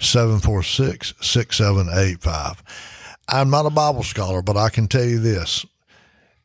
746 0.00 1.14
6785. 1.20 2.62
I'm 3.28 3.50
not 3.50 3.66
a 3.66 3.70
Bible 3.70 4.02
scholar, 4.02 4.42
but 4.42 4.56
I 4.56 4.68
can 4.68 4.88
tell 4.88 5.04
you 5.04 5.20
this. 5.20 5.64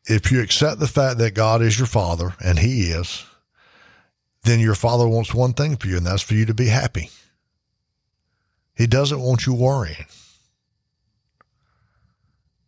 If 0.06 0.32
you 0.32 0.42
accept 0.42 0.80
the 0.80 0.88
fact 0.88 1.18
that 1.18 1.34
God 1.34 1.64
is 1.64 1.78
your 1.78 1.88
father, 1.88 2.36
and 2.44 2.60
He 2.60 2.92
is, 2.92 3.26
then 4.44 4.60
your 4.60 4.76
father 4.76 5.08
wants 5.08 5.34
one 5.34 5.54
thing 5.54 5.76
for 5.76 5.88
you, 5.88 5.98
and 5.98 6.06
that's 6.06 6.22
for 6.22 6.36
you 6.36 6.46
to 6.46 6.54
be 6.54 6.68
happy. 6.68 7.10
He 8.76 8.88
doesn't 8.88 9.20
want 9.20 9.46
you 9.46 9.54
worrying. 9.54 10.06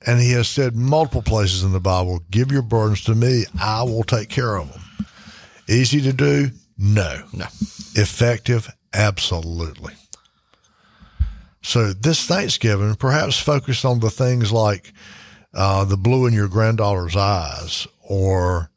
And 0.06 0.20
he 0.20 0.32
has 0.34 0.50
said 0.50 0.76
multiple 0.76 1.22
places 1.22 1.64
in 1.64 1.72
the 1.72 1.80
Bible, 1.80 2.22
give 2.30 2.52
your 2.52 2.62
burdens 2.62 3.04
to 3.06 3.16
me, 3.16 3.46
I 3.60 3.84
will 3.84 4.04
take 4.04 4.30
care 4.30 4.58
of 4.58 4.72
them. 4.72 4.82
Easy 5.70 6.02
to 6.02 6.12
do? 6.12 6.50
No. 6.78 7.24
No. 7.32 7.46
Effective? 7.96 8.70
Absolutely. 8.94 9.94
So 11.62 11.94
this 11.94 12.26
Thanksgiving, 12.26 12.96
perhaps 12.96 13.40
focus 13.40 13.86
on 13.86 14.02
the 14.02 14.10
things 14.10 14.52
like 14.52 14.92
uh, 15.54 15.86
the 15.86 15.96
blue 15.96 16.28
in 16.28 16.34
your 16.34 16.50
granddaughter's 16.50 17.16
eyes 17.16 17.88
or 18.02 18.70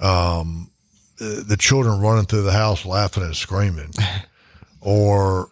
um, 0.00 0.70
the 1.18 1.56
children 1.58 2.00
running 2.00 2.26
through 2.26 2.42
the 2.42 2.52
house 2.52 2.84
laughing 2.84 3.22
and 3.22 3.34
screaming 3.34 3.90
or 4.80 5.50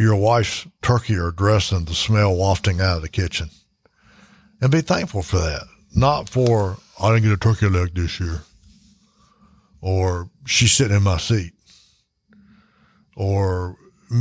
your 0.00 0.16
wife's 0.16 0.66
turkey 0.82 1.16
or 1.16 1.30
dressing, 1.30 1.84
the 1.84 1.94
smell 1.94 2.34
wafting 2.34 2.80
out 2.80 2.96
of 2.96 3.02
the 3.02 3.08
kitchen 3.08 3.50
and 4.60 4.70
be 4.72 4.80
thankful 4.80 5.22
for 5.22 5.38
that. 5.38 5.62
Not 5.94 6.28
for 6.28 6.78
I 7.00 7.08
didn't 7.10 7.24
get 7.24 7.32
a 7.32 7.36
turkey 7.36 7.68
leg 7.68 7.94
this 7.94 8.18
year, 8.20 8.40
or 9.80 10.30
she's 10.46 10.72
sitting 10.72 10.96
in 10.96 11.02
my 11.02 11.18
seat, 11.18 11.52
or 13.16 13.76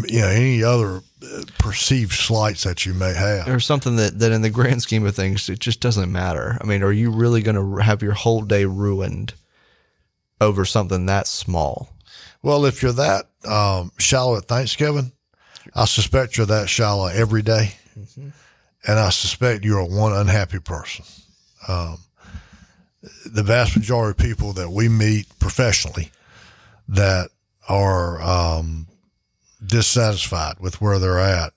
you 0.07 0.19
know 0.19 0.27
any 0.27 0.63
other 0.63 1.01
uh, 1.23 1.43
perceived 1.57 2.13
slights 2.13 2.63
that 2.63 2.85
you 2.85 2.93
may 2.93 3.13
have. 3.13 3.47
or 3.47 3.59
something 3.59 3.95
that, 3.97 4.19
that 4.19 4.31
in 4.31 4.41
the 4.41 4.49
grand 4.49 4.81
scheme 4.81 5.05
of 5.05 5.15
things 5.15 5.49
it 5.49 5.59
just 5.59 5.79
doesn't 5.81 6.11
matter 6.11 6.57
i 6.61 6.63
mean 6.63 6.83
are 6.83 6.91
you 6.91 7.09
really 7.09 7.41
going 7.41 7.55
to 7.55 7.83
have 7.83 8.03
your 8.03 8.13
whole 8.13 8.43
day 8.43 8.65
ruined 8.65 9.33
over 10.39 10.63
something 10.63 11.07
that 11.07 11.25
small 11.27 11.89
Well, 12.43 12.65
if 12.65 12.81
you're 12.83 12.93
that 12.93 13.25
um, 13.45 13.91
shallow 13.97 14.37
at 14.37 14.45
Thanksgiving, 14.45 15.11
I 15.76 15.86
suspect 15.86 16.38
you're 16.38 16.45
that 16.48 16.69
shallow 16.69 17.08
every 17.08 17.41
day. 17.41 17.74
and 18.88 19.00
I 19.00 19.10
suspect 19.10 19.65
you're 19.65 19.84
one 19.84 20.13
unhappy 20.13 20.60
person. 20.60 21.06
Um, 21.67 21.98
the 23.26 23.43
vast 23.43 23.76
majority 23.76 24.12
of 24.12 24.30
people 24.30 24.54
that 24.54 24.69
we 24.69 24.89
meet 24.89 25.28
professionally 25.39 26.12
that 26.88 27.30
are 27.67 28.22
um, 28.22 28.88
dissatisfied 29.65 30.56
with 30.60 30.82
where 30.82 31.00
they're 31.00 31.19
at, 31.19 31.54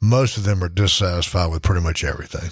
most 0.00 0.36
of 0.36 0.44
them 0.44 0.62
are 0.62 0.68
dissatisfied 0.68 1.50
with 1.50 1.62
pretty 1.62 1.80
much 1.80 2.04
everything. 2.04 2.50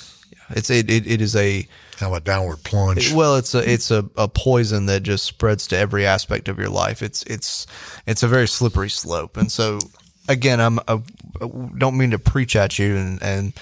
it's 0.50 0.70
it, 0.70 0.90
it, 0.90 1.06
it 1.06 1.20
is 1.20 1.36
a 1.36 1.66
Kind 1.96 2.12
of 2.12 2.16
a 2.22 2.24
downward 2.24 2.64
plunge. 2.64 3.12
well 3.12 3.36
it's 3.36 3.54
a 3.54 3.70
it's 3.72 3.92
a, 3.92 4.04
a 4.16 4.26
poison 4.26 4.86
that 4.86 5.04
just 5.04 5.24
spreads 5.24 5.68
to 5.68 5.76
every 5.76 6.04
aspect 6.04 6.48
of 6.48 6.58
your 6.58 6.68
life 6.68 7.02
it's 7.02 7.22
it's 7.24 7.68
it's 8.04 8.24
a 8.24 8.28
very 8.28 8.48
slippery 8.48 8.90
slope 8.90 9.36
and 9.36 9.52
so 9.52 9.78
again 10.28 10.60
i'm 10.60 10.78
I 10.88 11.00
don't 11.76 11.96
mean 11.96 12.10
to 12.12 12.18
preach 12.18 12.56
at 12.56 12.78
you 12.78 12.96
and 12.96 13.22
and 13.22 13.52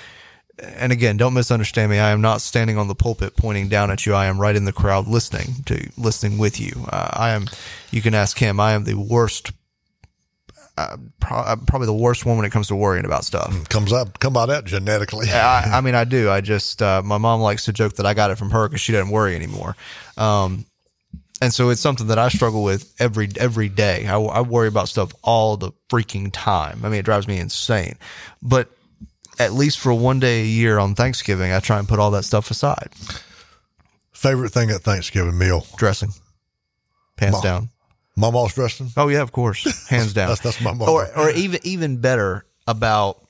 and 0.62 0.92
again, 0.92 1.16
don't 1.16 1.34
misunderstand 1.34 1.90
me. 1.90 1.98
I 1.98 2.10
am 2.10 2.20
not 2.20 2.40
standing 2.40 2.78
on 2.78 2.88
the 2.88 2.94
pulpit 2.94 3.36
pointing 3.36 3.68
down 3.68 3.90
at 3.90 4.06
you. 4.06 4.14
I 4.14 4.26
am 4.26 4.40
right 4.40 4.54
in 4.54 4.64
the 4.64 4.72
crowd 4.72 5.08
listening 5.08 5.62
to 5.66 5.90
listening 5.96 6.38
with 6.38 6.60
you. 6.60 6.86
Uh, 6.88 7.10
I 7.12 7.30
am. 7.30 7.46
You 7.90 8.02
can 8.02 8.14
ask 8.14 8.38
him. 8.38 8.60
I 8.60 8.72
am 8.72 8.84
the 8.84 8.94
worst. 8.94 9.52
Uh, 10.76 10.96
pro- 11.20 11.38
I'm 11.42 11.66
probably 11.66 11.86
the 11.86 11.92
worst 11.94 12.24
one 12.24 12.36
when 12.36 12.46
it 12.46 12.52
comes 12.52 12.68
to 12.68 12.76
worrying 12.76 13.04
about 13.04 13.24
stuff. 13.24 13.68
Comes 13.68 13.92
up, 13.92 14.18
come 14.20 14.32
by 14.32 14.46
that 14.46 14.64
genetically. 14.64 15.28
I, 15.30 15.78
I 15.78 15.80
mean, 15.82 15.94
I 15.94 16.04
do. 16.04 16.30
I 16.30 16.40
just 16.40 16.80
uh, 16.80 17.02
my 17.02 17.18
mom 17.18 17.40
likes 17.40 17.64
to 17.66 17.72
joke 17.72 17.94
that 17.94 18.06
I 18.06 18.14
got 18.14 18.30
it 18.30 18.36
from 18.36 18.50
her 18.50 18.68
because 18.68 18.80
she 18.80 18.92
doesn't 18.92 19.10
worry 19.10 19.34
anymore. 19.34 19.76
Um, 20.16 20.64
and 21.42 21.52
so 21.52 21.70
it's 21.70 21.80
something 21.80 22.06
that 22.06 22.20
I 22.20 22.28
struggle 22.28 22.62
with 22.62 22.94
every 23.00 23.28
every 23.36 23.68
day. 23.68 24.06
I, 24.06 24.16
I 24.16 24.40
worry 24.42 24.68
about 24.68 24.88
stuff 24.88 25.12
all 25.22 25.56
the 25.56 25.72
freaking 25.90 26.30
time. 26.32 26.80
I 26.84 26.88
mean, 26.88 27.00
it 27.00 27.04
drives 27.04 27.26
me 27.26 27.38
insane. 27.38 27.96
But 28.40 28.70
at 29.40 29.52
least 29.52 29.80
for 29.80 29.92
one 29.92 30.20
day 30.20 30.42
a 30.42 30.46
year 30.46 30.78
on 30.78 30.94
Thanksgiving, 30.94 31.52
I 31.52 31.58
try 31.58 31.80
and 31.80 31.88
put 31.88 31.98
all 31.98 32.12
that 32.12 32.24
stuff 32.24 32.52
aside. 32.52 32.90
Favorite 34.12 34.50
thing 34.50 34.70
at 34.70 34.82
Thanksgiving 34.82 35.36
meal? 35.36 35.66
Dressing, 35.76 36.10
pants 37.16 37.38
Mom. 37.38 37.42
down. 37.42 37.68
Mama's 38.16 38.54
dressing. 38.54 38.90
Oh 38.96 39.08
yeah, 39.08 39.22
of 39.22 39.32
course, 39.32 39.88
hands 39.88 40.14
down. 40.14 40.28
That's 40.28 40.42
that's 40.42 40.60
my 40.60 40.72
mom. 40.72 40.88
or 40.88 41.08
or 41.18 41.30
even 41.30 41.58
even 41.64 41.96
better 41.96 42.46
about 42.68 43.21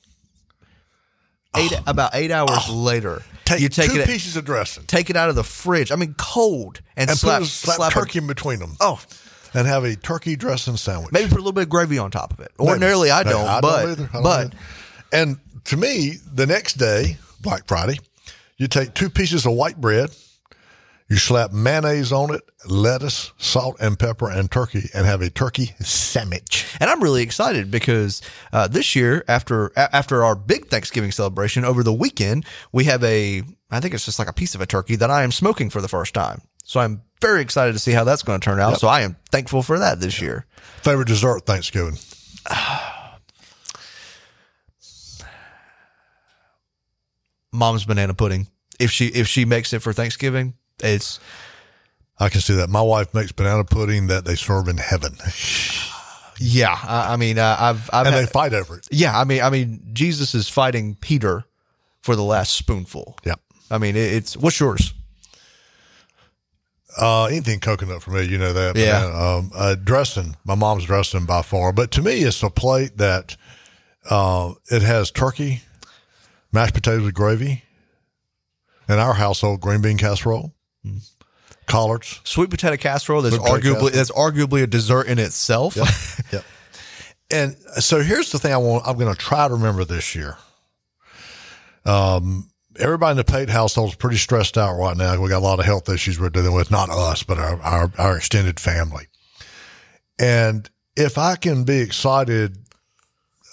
eight 1.57 1.73
oh. 1.73 1.83
about 1.87 2.15
eight 2.15 2.31
hours 2.31 2.51
oh. 2.69 2.75
later. 2.75 3.23
take, 3.45 3.61
you 3.61 3.69
take 3.69 3.91
two 3.91 4.01
it 4.01 4.07
pieces 4.07 4.37
of 4.37 4.45
dressing 4.45 4.85
take 4.85 5.11
it 5.11 5.17
out 5.17 5.29
of 5.29 5.35
the 5.35 5.45
fridge. 5.45 5.93
I 5.93 5.97
mean, 5.97 6.15
cold, 6.19 6.81
and, 6.97 7.11
and 7.11 7.19
slap, 7.19 7.41
put 7.41 7.49
a 7.49 7.51
slap, 7.51 7.77
slap 7.77 7.93
a- 7.93 7.95
turkey 7.95 8.19
in 8.19 8.27
between 8.27 8.59
them. 8.59 8.77
oh, 8.81 9.01
and 9.55 9.67
have 9.67 9.85
a 9.85 9.97
turkey 9.97 10.37
dressing 10.37 10.77
sandwich. 10.77 11.13
maybe 11.13 11.29
put 11.29 11.37
a 11.37 11.43
little 11.43 11.53
bit 11.53 11.65
of 11.65 11.69
gravy 11.69 11.99
on 11.99 12.11
top 12.11 12.33
of 12.33 12.41
it. 12.41 12.53
Maybe. 12.59 12.69
Ordinarily, 12.69 13.11
I 13.11 13.23
don't, 13.23 13.61
but 13.61 13.89
either. 13.89 14.09
I 14.11 14.13
don't 14.13 14.23
but 14.23 14.47
either. 14.47 14.57
and 15.13 15.39
to 15.65 15.77
me, 15.77 16.15
the 16.33 16.47
next 16.47 16.75
day, 16.75 17.17
Black 17.41 17.67
Friday, 17.67 17.99
you 18.57 18.67
take 18.69 18.95
two 18.95 19.11
pieces 19.11 19.47
of 19.47 19.53
white 19.53 19.81
bread, 19.81 20.11
you 21.13 21.19
slap 21.19 21.53
mayonnaise 21.53 22.11
on 22.11 22.35
it, 22.35 22.41
lettuce, 22.67 23.33
salt 23.37 23.77
and 23.81 23.99
pepper, 23.99 24.31
and 24.31 24.51
turkey, 24.51 24.89
and 24.95 25.05
have 25.05 25.21
a 25.21 25.29
turkey 25.29 25.75
sandwich. 25.81 26.67
and 26.81 26.89
I'm 26.89 27.03
really 27.03 27.23
excited 27.23 27.71
because 27.71 28.23
uh, 28.51 28.67
this 28.67 28.97
year, 28.97 29.23
after 29.29 29.67
a- 29.77 29.95
after 29.95 30.25
our 30.25 30.35
big 30.35 30.69
Thanksgiving 30.69 31.13
celebration 31.13 31.67
over 31.67 31.83
the 31.83 31.93
weekend, 31.93 32.47
we 32.73 32.85
have 32.85 33.05
a 33.05 33.43
I 33.71 33.81
think 33.81 33.93
it's 33.93 34.07
just 34.07 34.19
like 34.19 34.29
a 34.29 34.33
piece 34.33 34.55
of 34.55 34.63
a 34.63 34.67
turkey 34.67 34.97
that 34.97 35.11
I 35.11 35.23
am 35.23 35.33
smoking 35.33 35.69
for 35.69 35.83
the 35.83 35.89
first 35.89 36.15
time. 36.15 36.41
So 36.65 36.81
I'm 36.81 37.03
very 37.21 37.43
excited 37.43 37.75
to 37.75 37.79
see 37.79 37.93
how 37.93 38.05
that's 38.05 38.23
going 38.23 38.41
to 38.41 38.45
turn 38.45 38.59
out. 38.59 38.81
So 38.81 38.89
I 38.89 39.03
am 39.03 39.17
thankful 39.31 39.63
for 39.63 39.79
that 39.81 40.01
this 40.01 40.19
year. 40.23 40.47
Favorite 40.83 41.09
dessert 41.09 41.45
Thanksgiving? 41.45 41.99
Mom's 47.53 47.85
banana 47.85 48.15
pudding. 48.15 48.49
If 48.81 48.91
she 48.91 49.09
if 49.09 49.29
she 49.29 49.45
makes 49.45 49.75
it 49.75 49.81
for 49.81 49.93
Thanksgiving, 49.93 50.55
it's 50.83 51.21
I 52.19 52.29
can 52.29 52.41
see 52.41 52.55
that. 52.55 52.69
My 52.71 52.83
wife 52.83 53.13
makes 53.15 53.33
banana 53.33 53.65
pudding 53.65 54.07
that 54.09 54.25
they 54.25 54.35
serve 54.37 54.69
in 54.69 54.77
heaven, 54.79 55.17
yeah. 56.39 56.79
I, 56.83 57.15
I 57.15 57.17
mean, 57.17 57.39
uh, 57.39 57.57
I've 57.59 57.91
I've 57.93 58.07
and 58.07 58.15
had- 58.15 58.23
they 58.25 58.31
fight 58.31 58.55
over 58.55 58.77
it. 58.79 58.89
Yeah, 58.91 59.19
I 59.19 59.25
mean, 59.25 59.43
I 59.43 59.51
mean, 59.51 59.81
Jesus 59.93 60.35
is 60.35 60.49
fighting 60.49 60.95
Peter 61.01 61.45
for 62.03 62.17
the 62.17 62.23
last 62.25 62.55
spoonful. 62.55 63.17
Yeah, 63.25 63.35
I 63.71 63.79
mean, 63.79 63.97
it, 63.97 64.13
it's 64.13 64.37
what's 64.37 64.59
yours? 64.61 64.95
Uh, 67.01 67.25
anything 67.25 67.59
coconut 67.59 68.03
for 68.03 68.11
me, 68.11 68.23
you 68.25 68.37
know 68.37 68.53
that. 68.53 68.77
Yeah. 68.77 69.05
Um, 69.07 69.51
uh, 69.55 69.75
dressing, 69.77 70.37
my 70.45 70.55
mom's 70.55 70.85
dressing 70.85 71.25
by 71.25 71.41
far, 71.41 71.73
but 71.73 71.91
to 71.93 72.03
me, 72.03 72.19
it's 72.21 72.43
a 72.43 72.51
plate 72.51 72.99
that 72.99 73.35
uh, 74.11 74.53
it 74.71 74.83
has 74.83 75.11
turkey, 75.11 75.63
mashed 76.53 76.75
potatoes 76.75 77.03
with 77.03 77.15
gravy. 77.15 77.63
In 78.91 78.99
our 78.99 79.15
household, 79.15 79.63
green 79.63 79.81
bean 79.81 79.97
casserole, 79.97 80.53
collards. 81.67 82.21
Sweet 82.25 82.51
potato 82.51 82.77
casserole. 82.77 83.23
That's 83.23 83.37
potato 83.39 83.57
arguably 83.57 83.73
casserole. 83.73 83.91
that's 83.91 84.11
arguably 84.13 84.63
a 84.63 84.67
dessert 84.67 85.07
in 85.07 85.19
itself. 85.19 85.77
Yep. 86.33 86.45
And 87.35 87.57
so 87.81 88.03
here's 88.03 88.31
the 88.31 88.39
thing 88.39 88.53
I 88.53 88.59
want. 88.59 88.87
I'm 88.87 88.99
going 88.99 89.11
to 89.11 89.19
try 89.19 89.49
to 89.49 89.55
remember 89.55 89.87
this 89.87 90.15
year. 90.15 90.37
Um, 91.87 92.51
everybody 92.79 93.13
in 93.13 93.17
the 93.17 93.25
Pate 93.25 93.49
household 93.49 93.89
is 93.89 93.95
pretty 93.95 94.19
stressed 94.19 94.59
out 94.59 94.77
right 94.77 94.95
now. 94.95 95.19
We 95.19 95.31
got 95.31 95.39
a 95.39 95.47
lot 95.47 95.59
of 95.59 95.65
health 95.65 95.89
issues 95.89 96.21
we're 96.21 96.29
dealing 96.29 96.53
with. 96.53 96.71
Not 96.71 96.91
us, 96.91 97.23
but 97.23 97.39
our 97.39 97.59
our, 97.63 97.91
our 97.97 98.17
extended 98.19 98.61
family. 98.61 99.07
And 100.21 100.69
if 100.95 101.17
I 101.17 101.37
can 101.37 101.65
be 101.65 101.79
excited 101.79 102.59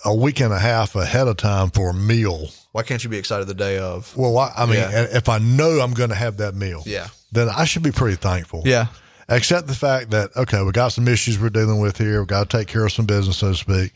a 0.05 0.13
week 0.13 0.39
and 0.41 0.53
a 0.53 0.59
half 0.59 0.95
ahead 0.95 1.27
of 1.27 1.37
time 1.37 1.69
for 1.69 1.89
a 1.91 1.93
meal. 1.93 2.49
Why 2.73 2.83
can't 2.83 3.03
you 3.03 3.09
be 3.09 3.17
excited 3.17 3.47
the 3.47 3.53
day 3.53 3.77
of? 3.79 4.15
Well, 4.15 4.37
I, 4.37 4.51
I 4.57 4.65
mean, 4.65 4.75
Yeah. 4.75 5.07
if 5.11 5.27
I 5.29 5.39
know 5.39 5.79
I'm 5.79 5.93
going 5.93 6.09
to 6.09 6.15
have 6.15 6.37
that 6.37 6.55
meal, 6.55 6.83
Yeah. 6.85 7.07
Then 7.31 7.49
I 7.49 7.65
should 7.65 7.83
be 7.83 7.91
pretty 7.91 8.15
thankful. 8.17 8.63
Yeah. 8.65 8.87
Except 9.27 9.67
the 9.67 9.75
fact 9.75 10.09
that, 10.11 10.35
okay, 10.35 10.63
we 10.63 10.71
got 10.71 10.87
some 10.89 11.07
issues 11.07 11.39
we're 11.39 11.49
dealing 11.49 11.79
with 11.79 11.97
here. 11.97 12.19
We've 12.19 12.27
got 12.27 12.49
to 12.49 12.57
take 12.57 12.67
care 12.67 12.85
of 12.85 12.91
some 12.91 13.05
business, 13.05 13.37
so 13.37 13.49
to 13.51 13.55
speak. 13.55 13.93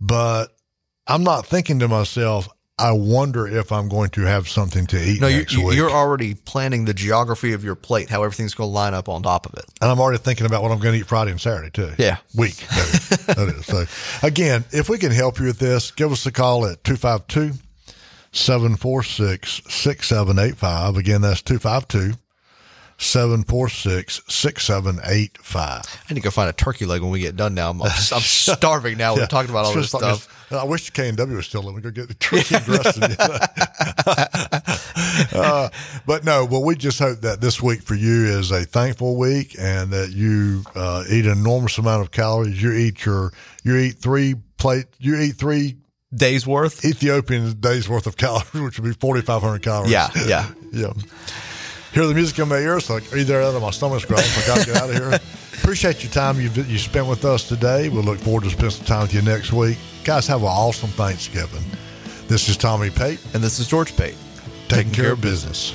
But 0.00 0.46
I'm 1.06 1.22
not 1.22 1.44
thinking 1.44 1.80
to 1.80 1.88
myself, 1.88 2.48
I 2.78 2.92
wonder 2.92 3.46
if 3.46 3.72
I'm 3.72 3.88
going 3.88 4.10
to 4.10 4.20
have 4.22 4.48
something 4.48 4.86
to 4.86 4.96
eat 5.02 5.20
No, 5.20 5.26
you. 5.26 5.44
You're 5.72 5.90
already 5.90 6.34
planning 6.34 6.84
the 6.84 6.94
geography 6.94 7.52
of 7.52 7.64
your 7.64 7.74
plate, 7.74 8.08
how 8.08 8.22
everything's 8.22 8.54
going 8.54 8.68
to 8.68 8.72
line 8.72 8.94
up 8.94 9.08
on 9.08 9.22
top 9.22 9.46
of 9.46 9.54
it. 9.54 9.64
and 9.82 9.90
I'm 9.90 9.98
already 10.00 10.18
thinking 10.18 10.46
about 10.46 10.62
what 10.62 10.70
I'm 10.70 10.78
going 10.78 10.94
to 10.94 11.00
eat 11.00 11.06
Friday 11.06 11.32
and 11.32 11.40
Saturday, 11.40 11.70
too. 11.70 11.92
Yeah. 11.98 12.18
Week. 12.36 12.56
That 12.56 12.88
is. 12.94 13.08
that 13.26 13.48
is. 13.48 13.66
So, 13.66 13.84
again, 14.26 14.64
if 14.70 14.88
we 14.88 14.96
can 14.96 15.10
help 15.10 15.40
you 15.40 15.46
with 15.46 15.58
this, 15.58 15.90
give 15.90 16.12
us 16.12 16.24
a 16.24 16.32
call 16.32 16.66
at 16.66 16.84
252 16.84 17.58
746 18.32 19.62
6785. 19.68 20.96
Again, 20.96 21.20
that's 21.20 21.42
252 21.42 22.16
746 22.98 24.22
6785. 24.26 26.04
I 26.10 26.12
need 26.12 26.20
to 26.20 26.24
go 26.24 26.30
find 26.30 26.50
a 26.50 26.52
turkey 26.52 26.84
leg 26.84 27.00
when 27.00 27.10
we 27.10 27.20
get 27.20 27.36
done 27.36 27.54
now. 27.54 27.70
I'm, 27.70 27.80
I'm, 27.80 27.90
starving 27.90 28.98
now. 28.98 29.14
We're 29.14 29.26
talking 29.26 29.50
about 29.50 29.66
all 29.66 29.74
this 29.74 29.94
like 29.94 30.02
stuff. 30.02 30.52
I 30.52 30.64
wish 30.64 30.86
the 30.86 30.92
K 30.92 31.08
and 31.08 31.16
W 31.16 31.36
was 31.36 31.46
still 31.46 31.62
me 31.72 31.80
go 31.80 31.90
get 31.90 32.08
the 32.08 32.14
turkey 32.14 32.56
dressing. 32.64 33.02
uh, 35.38 35.68
but 36.06 36.24
no, 36.24 36.44
well, 36.44 36.64
we 36.64 36.74
just 36.74 36.98
hope 36.98 37.20
that 37.20 37.40
this 37.40 37.62
week 37.62 37.82
for 37.82 37.94
you 37.94 38.26
is 38.26 38.50
a 38.50 38.64
thankful 38.64 39.16
week 39.16 39.54
and 39.58 39.92
that 39.92 40.10
you 40.10 40.64
uh, 40.74 41.04
eat 41.08 41.26
an 41.26 41.38
enormous 41.38 41.78
amount 41.78 42.02
of 42.02 42.10
calories. 42.10 42.60
You 42.60 42.72
eat 42.72 43.04
your 43.04 43.32
you 43.62 43.76
eat 43.76 43.98
three 43.98 44.34
plate 44.56 44.86
you 44.98 45.16
eat 45.16 45.36
three 45.36 45.76
Days 46.14 46.46
worth? 46.46 46.86
Ethiopian 46.86 47.60
days 47.60 47.86
worth 47.86 48.06
of 48.06 48.16
calories, 48.16 48.50
which 48.54 48.80
would 48.80 48.88
be 48.88 48.94
forty 48.94 49.20
five 49.20 49.42
hundred 49.42 49.62
calories. 49.62 49.92
Yeah, 49.92 50.08
yeah. 50.26 50.48
yeah. 50.72 50.92
Hear 51.98 52.06
the 52.06 52.14
music 52.14 52.38
in 52.38 52.46
my 52.46 52.58
ears, 52.58 52.88
like 52.88 53.12
either 53.12 53.42
out 53.42 53.56
of 53.56 53.60
my 53.60 53.72
stomach's 53.72 54.04
growling. 54.04 54.24
I 54.24 54.46
gotta 54.46 54.64
get 54.66 54.76
out 54.76 54.88
of 54.88 54.94
here. 54.94 55.20
Appreciate 55.54 56.04
your 56.04 56.12
time 56.12 56.40
you 56.40 56.48
you 56.48 56.78
spent 56.78 57.08
with 57.08 57.24
us 57.24 57.48
today. 57.48 57.88
We'll 57.88 58.04
look 58.04 58.20
forward 58.20 58.44
to 58.44 58.50
spending 58.50 58.70
some 58.70 58.86
time 58.86 59.02
with 59.02 59.14
you 59.14 59.22
next 59.22 59.52
week. 59.52 59.78
Guys, 60.04 60.28
have 60.28 60.42
an 60.42 60.46
awesome 60.46 60.90
Thanksgiving. 60.90 61.64
This 62.28 62.48
is 62.48 62.56
Tommy 62.56 62.90
Pate, 62.90 63.18
And 63.34 63.42
this 63.42 63.58
is 63.58 63.66
George 63.66 63.96
Pate. 63.96 64.14
taking 64.68 64.92
care 64.92 65.10
of 65.10 65.20
business. 65.20 65.74